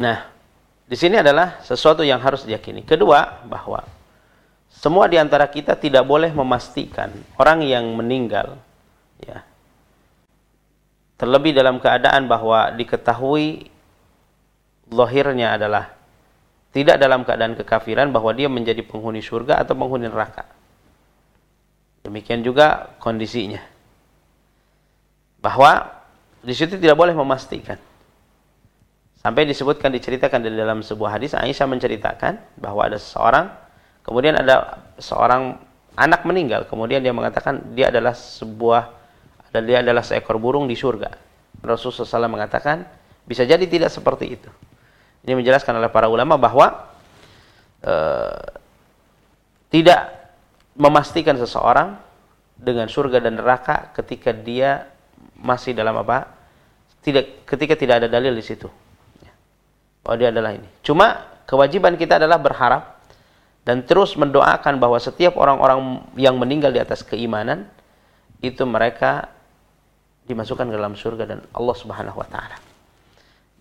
[0.00, 0.18] Nah,
[0.88, 2.82] di sini adalah sesuatu yang harus diyakini.
[2.82, 3.84] Kedua, bahwa
[4.72, 8.58] semua di antara kita tidak boleh memastikan orang yang meninggal
[9.22, 9.46] ya.
[11.20, 13.71] Terlebih dalam keadaan bahwa diketahui
[14.90, 15.94] lahirnya adalah
[16.72, 20.48] tidak dalam keadaan kekafiran bahwa dia menjadi penghuni surga atau penghuni neraka.
[22.02, 23.60] Demikian juga kondisinya.
[25.38, 26.02] Bahwa
[26.42, 27.78] di situ tidak boleh memastikan.
[29.22, 33.54] Sampai disebutkan diceritakan di dalam sebuah hadis Aisyah menceritakan bahwa ada seseorang
[34.02, 35.62] kemudian ada seorang
[35.94, 38.90] anak meninggal kemudian dia mengatakan dia adalah sebuah
[39.62, 41.14] dia adalah seekor burung di surga.
[41.62, 42.82] Rasulullah SAW mengatakan
[43.22, 44.50] bisa jadi tidak seperti itu.
[45.22, 46.90] Ini menjelaskan oleh para ulama bahwa
[47.82, 48.42] eh,
[49.70, 50.00] tidak
[50.74, 51.94] memastikan seseorang
[52.58, 54.90] dengan surga dan neraka ketika dia
[55.38, 56.26] masih dalam apa?
[57.02, 58.70] Tidak ketika tidak ada dalil di situ.
[60.02, 60.66] Oh dia adalah ini.
[60.82, 62.98] Cuma kewajiban kita adalah berharap
[63.62, 67.70] dan terus mendoakan bahwa setiap orang-orang yang meninggal di atas keimanan
[68.42, 69.30] itu mereka
[70.26, 72.58] dimasukkan ke dalam surga dan Allah Subhanahu wa taala.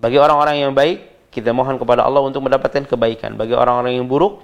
[0.01, 3.39] Bagi orang-orang yang baik kita mohon kepada Allah untuk mendapatkan kebaikan.
[3.39, 4.43] Bagi orang-orang yang buruk,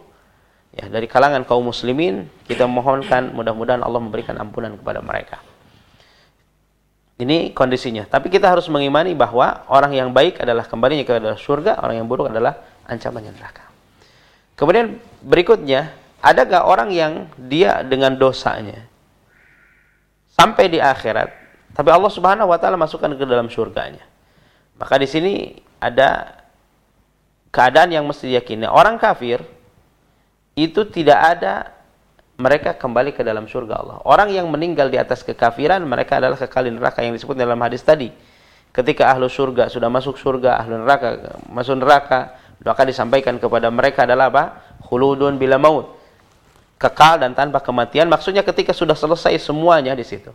[0.72, 5.44] ya dari kalangan kaum muslimin, kita mohonkan mudah-mudahan Allah memberikan ampunan kepada mereka.
[7.18, 8.08] Ini kondisinya.
[8.08, 12.08] Tapi kita harus mengimani bahwa orang yang baik adalah kembalinya ke dalam surga, orang yang
[12.08, 13.68] buruk adalah ancaman neraka.
[14.56, 15.92] Kemudian berikutnya,
[16.24, 18.90] ada gak orang yang dia dengan dosanya
[20.38, 21.30] sampai di akhirat,
[21.74, 24.06] tapi Allah Subhanahu wa taala masukkan ke dalam surganya.
[24.78, 25.34] Maka di sini
[25.82, 26.37] ada
[27.52, 28.68] keadaan yang mesti diyakini.
[28.68, 29.44] Orang kafir
[30.58, 31.78] itu tidak ada
[32.38, 33.98] mereka kembali ke dalam surga Allah.
[34.06, 37.82] Orang yang meninggal di atas kekafiran, mereka adalah kekal di neraka yang disebut dalam hadis
[37.82, 38.14] tadi.
[38.70, 44.30] Ketika ahlu surga sudah masuk surga, ahlu neraka masuk neraka, maka disampaikan kepada mereka adalah
[44.30, 44.44] apa?
[44.86, 45.98] Khuludun bila maut.
[46.78, 48.06] Kekal dan tanpa kematian.
[48.06, 50.30] Maksudnya ketika sudah selesai semuanya di situ.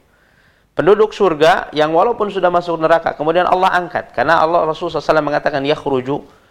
[0.74, 4.10] Penduduk surga yang walaupun sudah masuk neraka, kemudian Allah angkat.
[4.10, 6.41] Karena Allah Rasulullah SAW mengatakan, Yakhruju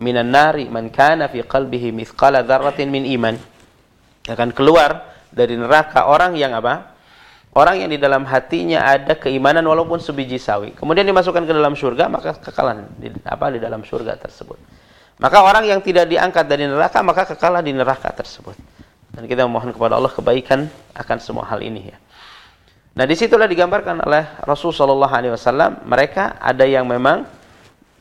[0.00, 3.36] minan nari man kana fi qalbihi mithqala dzarratin min iman.
[4.26, 6.96] Akan keluar dari neraka orang yang apa?
[7.56, 10.76] Orang yang di dalam hatinya ada keimanan walaupun sebiji sawi.
[10.76, 14.60] Kemudian dimasukkan ke dalam surga maka kekalan di, apa di dalam surga tersebut.
[15.16, 18.52] Maka orang yang tidak diangkat dari neraka maka kekalah di neraka tersebut.
[19.08, 21.96] Dan kita mohon kepada Allah kebaikan akan semua hal ini ya.
[23.00, 27.24] Nah di situlah digambarkan oleh Rasul Shallallahu Alaihi Wasallam mereka ada yang memang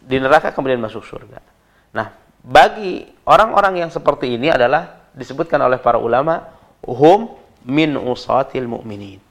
[0.04, 1.55] di neraka kemudian masuk surga.
[1.96, 2.12] Nah,
[2.44, 6.44] bagi orang-orang yang seperti ini adalah disebutkan oleh para ulama
[6.84, 7.32] hum
[7.64, 9.24] min usatil mu'minin.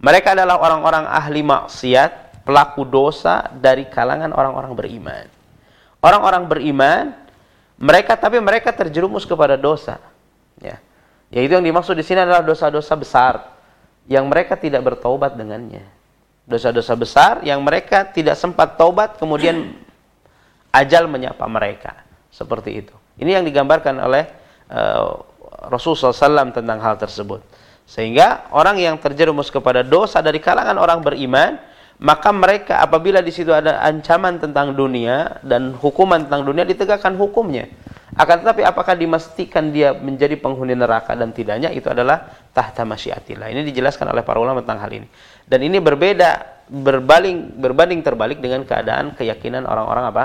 [0.00, 5.26] Mereka adalah orang-orang ahli maksiat, pelaku dosa dari kalangan orang-orang beriman.
[6.00, 7.04] Orang-orang beriman,
[7.76, 10.00] mereka tapi mereka terjerumus kepada dosa.
[10.62, 10.80] Ya.
[11.28, 13.34] Yaitu yang dimaksud di sini adalah dosa-dosa besar
[14.08, 15.84] yang mereka tidak bertaubat dengannya.
[16.48, 19.76] Dosa-dosa besar yang mereka tidak sempat taubat kemudian
[20.78, 22.06] ajal menyapa mereka.
[22.28, 22.94] Seperti itu.
[23.18, 24.30] Ini yang digambarkan oleh
[24.70, 25.18] uh,
[25.66, 27.42] Rasulullah SAW tentang hal tersebut.
[27.88, 31.56] Sehingga orang yang terjerumus kepada dosa dari kalangan orang beriman,
[31.98, 37.66] maka mereka apabila di situ ada ancaman tentang dunia dan hukuman tentang dunia ditegakkan hukumnya.
[38.18, 43.50] Akan tetapi apakah dimastikan dia menjadi penghuni neraka dan tidaknya itu adalah tahta masyiatillah.
[43.50, 45.08] Ini dijelaskan oleh para ulama tentang hal ini.
[45.46, 50.24] Dan ini berbeda berbaling berbanding terbalik dengan keadaan keyakinan orang-orang apa?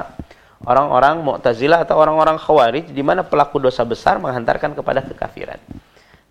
[0.63, 5.59] Orang-orang Mu'tazilah atau orang-orang Khawarij di mana pelaku dosa besar menghantarkan kepada kekafiran.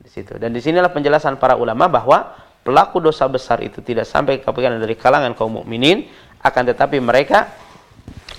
[0.02, 0.36] Di situ.
[0.40, 2.32] Dan di sinilah penjelasan para ulama bahwa
[2.64, 6.08] pelaku dosa besar itu tidak sampai kekafiran dari kalangan kaum mukminin,
[6.42, 7.52] akan tetapi mereka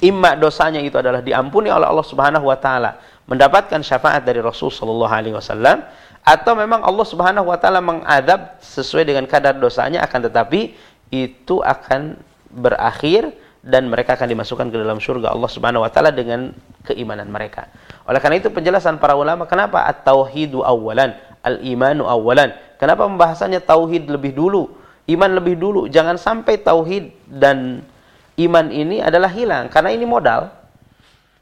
[0.03, 5.13] imma dosanya itu adalah diampuni oleh Allah Subhanahu wa taala, mendapatkan syafaat dari Rasul sallallahu
[5.13, 5.85] alaihi wasallam
[6.23, 10.75] atau memang Allah Subhanahu wa taala mengadab sesuai dengan kadar dosanya akan tetapi
[11.11, 12.15] itu akan
[12.51, 13.31] berakhir
[13.63, 16.51] dan mereka akan dimasukkan ke dalam surga Allah Subhanahu wa taala dengan
[16.83, 17.71] keimanan mereka.
[18.03, 22.51] Oleh karena itu penjelasan para ulama kenapa at-tauhidu awalan, al-imanu awalan.
[22.75, 24.67] Kenapa pembahasannya tauhid lebih dulu,
[25.07, 25.87] iman lebih dulu.
[25.87, 27.87] Jangan sampai tauhid dan
[28.35, 30.51] iman ini adalah hilang karena ini modal.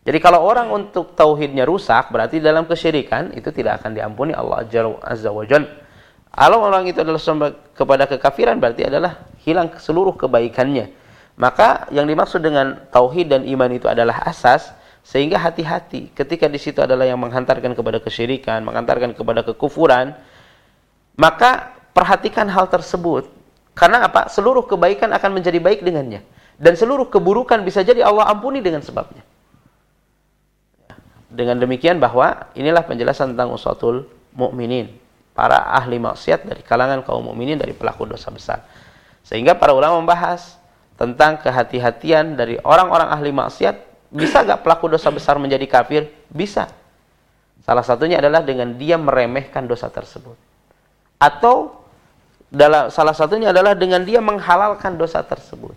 [0.05, 4.65] Jadi kalau orang untuk tauhidnya rusak berarti dalam kesyirikan itu tidak akan diampuni Allah
[5.01, 5.69] Azza wa Jalla.
[6.31, 7.21] Kalau orang itu adalah
[7.73, 11.00] kepada kekafiran berarti adalah hilang seluruh kebaikannya.
[11.41, 14.69] Maka yang dimaksud dengan tauhid dan iman itu adalah asas
[15.01, 20.13] sehingga hati-hati ketika di situ adalah yang menghantarkan kepada kesyirikan, menghantarkan kepada kekufuran,
[21.17, 23.25] maka perhatikan hal tersebut.
[23.73, 24.29] Karena apa?
[24.29, 26.21] Seluruh kebaikan akan menjadi baik dengannya
[26.61, 29.25] dan seluruh keburukan bisa jadi Allah ampuni dengan sebabnya.
[31.25, 34.05] Dengan demikian bahwa inilah penjelasan tentang usatul
[34.37, 34.93] mukminin,
[35.33, 38.61] para ahli maksiat dari kalangan kaum mukminin dari pelaku dosa besar.
[39.25, 40.60] Sehingga para ulama membahas
[41.01, 43.75] tentang kehati-hatian dari orang-orang ahli maksiat,
[44.13, 46.13] bisa gak pelaku dosa besar menjadi kafir?
[46.29, 46.69] Bisa.
[47.65, 50.37] Salah satunya adalah dengan dia meremehkan dosa tersebut.
[51.17, 51.81] Atau
[52.53, 55.73] dalam salah satunya adalah dengan dia menghalalkan dosa tersebut.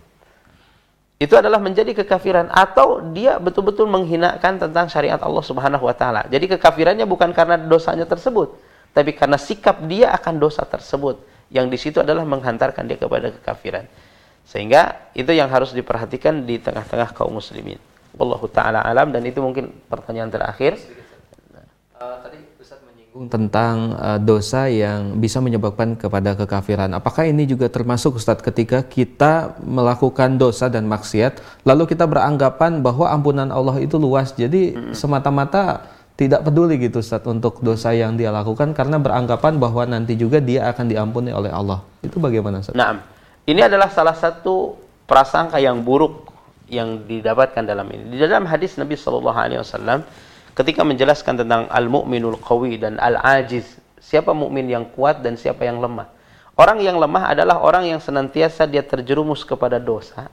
[1.17, 6.27] Itu adalah menjadi kekafiran atau dia betul-betul menghinakan tentang syariat Allah Subhanahu wa taala.
[6.27, 8.59] Jadi kekafirannya bukan karena dosanya tersebut,
[8.91, 13.87] tapi karena sikap dia akan dosa tersebut yang di situ adalah menghantarkan dia kepada kekafiran.
[14.45, 17.81] Sehingga itu yang harus diperhatikan di tengah-tengah kaum muslimin.
[18.15, 20.79] Wallahu taala alam dan itu mungkin pertanyaan terakhir.
[21.95, 26.91] Uh, tadi Ustaz menyinggung tentang uh, dosa yang bisa menyebabkan kepada kekafiran.
[26.95, 33.11] Apakah ini juga termasuk Ustaz ketika kita melakukan dosa dan maksiat lalu kita beranggapan bahwa
[33.11, 34.31] ampunan Allah itu luas.
[34.31, 34.93] Jadi hmm.
[34.95, 35.83] semata-mata
[36.15, 40.71] tidak peduli gitu Ustaz untuk dosa yang dia lakukan karena beranggapan bahwa nanti juga dia
[40.71, 41.83] akan diampuni oleh Allah.
[41.99, 42.71] Itu bagaimana Ustaz?
[42.71, 43.14] Nah,
[43.45, 44.73] ini adalah salah satu
[45.05, 46.33] prasangka yang buruk
[46.65, 48.17] yang didapatkan dalam ini.
[48.17, 50.01] Di dalam hadis Nabi Shallallahu Alaihi Wasallam
[50.57, 56.09] ketika menjelaskan tentang al-mu'minul qawi dan al-ajiz, siapa mukmin yang kuat dan siapa yang lemah.
[56.57, 60.31] Orang yang lemah adalah orang yang senantiasa dia terjerumus kepada dosa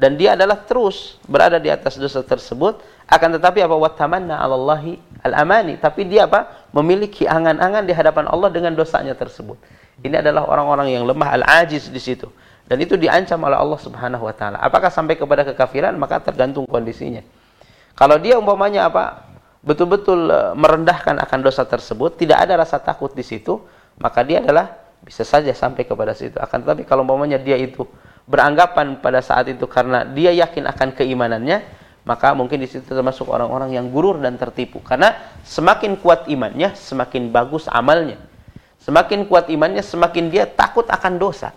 [0.00, 2.78] dan dia adalah terus berada di atas dosa tersebut
[3.10, 8.72] akan tetapi apa watamanna 'alallahi al-amani tapi dia apa memiliki angan-angan di hadapan Allah dengan
[8.72, 9.58] dosanya tersebut.
[10.00, 12.28] Ini adalah orang-orang yang lemah al-ajiz di situ.
[12.70, 14.62] Dan itu diancam oleh Allah Subhanahu wa taala.
[14.62, 15.98] Apakah sampai kepada kekafiran?
[15.98, 17.20] Maka tergantung kondisinya.
[17.98, 19.26] Kalau dia umpamanya apa?
[19.60, 23.60] Betul-betul e, merendahkan akan dosa tersebut, tidak ada rasa takut di situ,
[24.00, 24.72] maka dia adalah
[25.02, 26.38] bisa saja sampai kepada situ.
[26.40, 27.84] Akan tetapi kalau umpamanya dia itu
[28.24, 31.66] beranggapan pada saat itu karena dia yakin akan keimanannya,
[32.06, 34.78] maka mungkin di situ termasuk orang-orang yang gurur dan tertipu.
[34.80, 38.29] Karena semakin kuat imannya, semakin bagus amalnya.
[38.80, 41.52] Semakin kuat imannya, semakin dia takut akan dosa.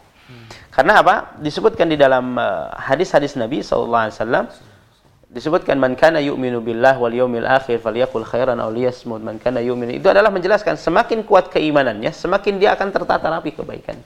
[0.73, 1.37] Karena apa?
[1.39, 4.11] Disebutkan di dalam uh, hadis-hadis Nabi SAW
[5.33, 9.97] disebutkan man kana yu'minu billah wal yawmil akhir falyakul khairan aw liyasmut man kana yu'minu
[9.97, 13.97] itu adalah menjelaskan semakin kuat keimanannya semakin dia akan tertata rapi kebaikan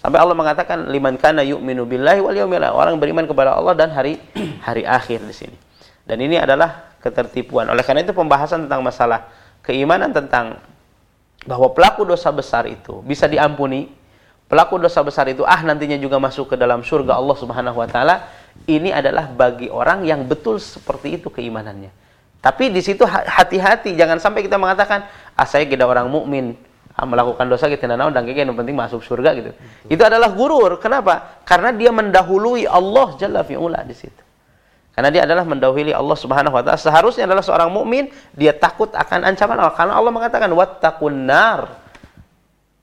[0.00, 3.92] sampai Allah mengatakan liman kana yu'minu billahi wal yawmil akhir orang beriman kepada Allah dan
[3.92, 4.16] hari
[4.66, 5.56] hari akhir di sini
[6.08, 9.28] dan ini adalah ketertipuan oleh karena itu pembahasan tentang masalah
[9.60, 10.56] keimanan tentang
[11.42, 13.90] bahwa pelaku dosa besar itu bisa diampuni
[14.52, 18.28] pelaku dosa besar itu ah nantinya juga masuk ke dalam surga Allah Subhanahu wa taala,
[18.68, 21.88] ini adalah bagi orang yang betul seperti itu keimanannya.
[22.42, 26.52] Tapi di situ hati-hati jangan sampai kita mengatakan ah saya tidak orang mukmin
[26.92, 29.50] ah, melakukan dosa kita tidak dan yang penting masuk surga gitu.
[29.88, 30.76] Itu adalah gurur.
[30.76, 31.42] Kenapa?
[31.48, 34.21] Karena dia mendahului Allah Jalla fi'ula di situ.
[34.92, 36.76] Karena dia adalah mendahului Allah Subhanahu wa taala.
[36.76, 41.80] Seharusnya adalah seorang mukmin dia takut akan ancaman Allah karena Allah mengatakan wattaqun nar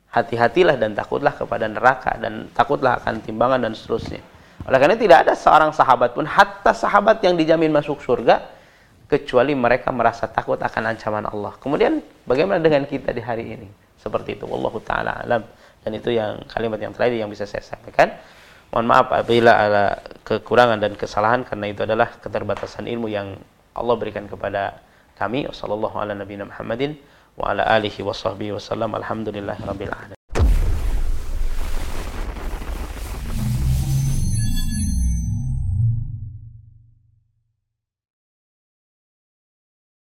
[0.09, 4.21] hati-hatilah dan takutlah kepada neraka dan takutlah akan timbangan dan seterusnya.
[4.65, 8.41] Oleh karena tidak ada seorang sahabat pun, hatta sahabat yang dijamin masuk surga,
[9.09, 11.57] kecuali mereka merasa takut akan ancaman Allah.
[11.57, 13.67] Kemudian bagaimana dengan kita di hari ini?
[13.97, 14.45] Seperti itu.
[14.45, 15.43] Wallahu ta'ala alam.
[15.81, 18.13] Dan itu yang kalimat yang terakhir yang bisa saya sampaikan.
[18.69, 19.83] Mohon maaf apabila ada
[20.21, 23.33] kekurangan dan kesalahan karena itu adalah keterbatasan ilmu yang
[23.73, 24.77] Allah berikan kepada
[25.17, 25.49] kami.
[25.49, 30.18] Wassalamualaikum warahmatullahi wabarakatuh wa ala alihi wa sahbihi wasallam alhamdulillahi rabbil alamin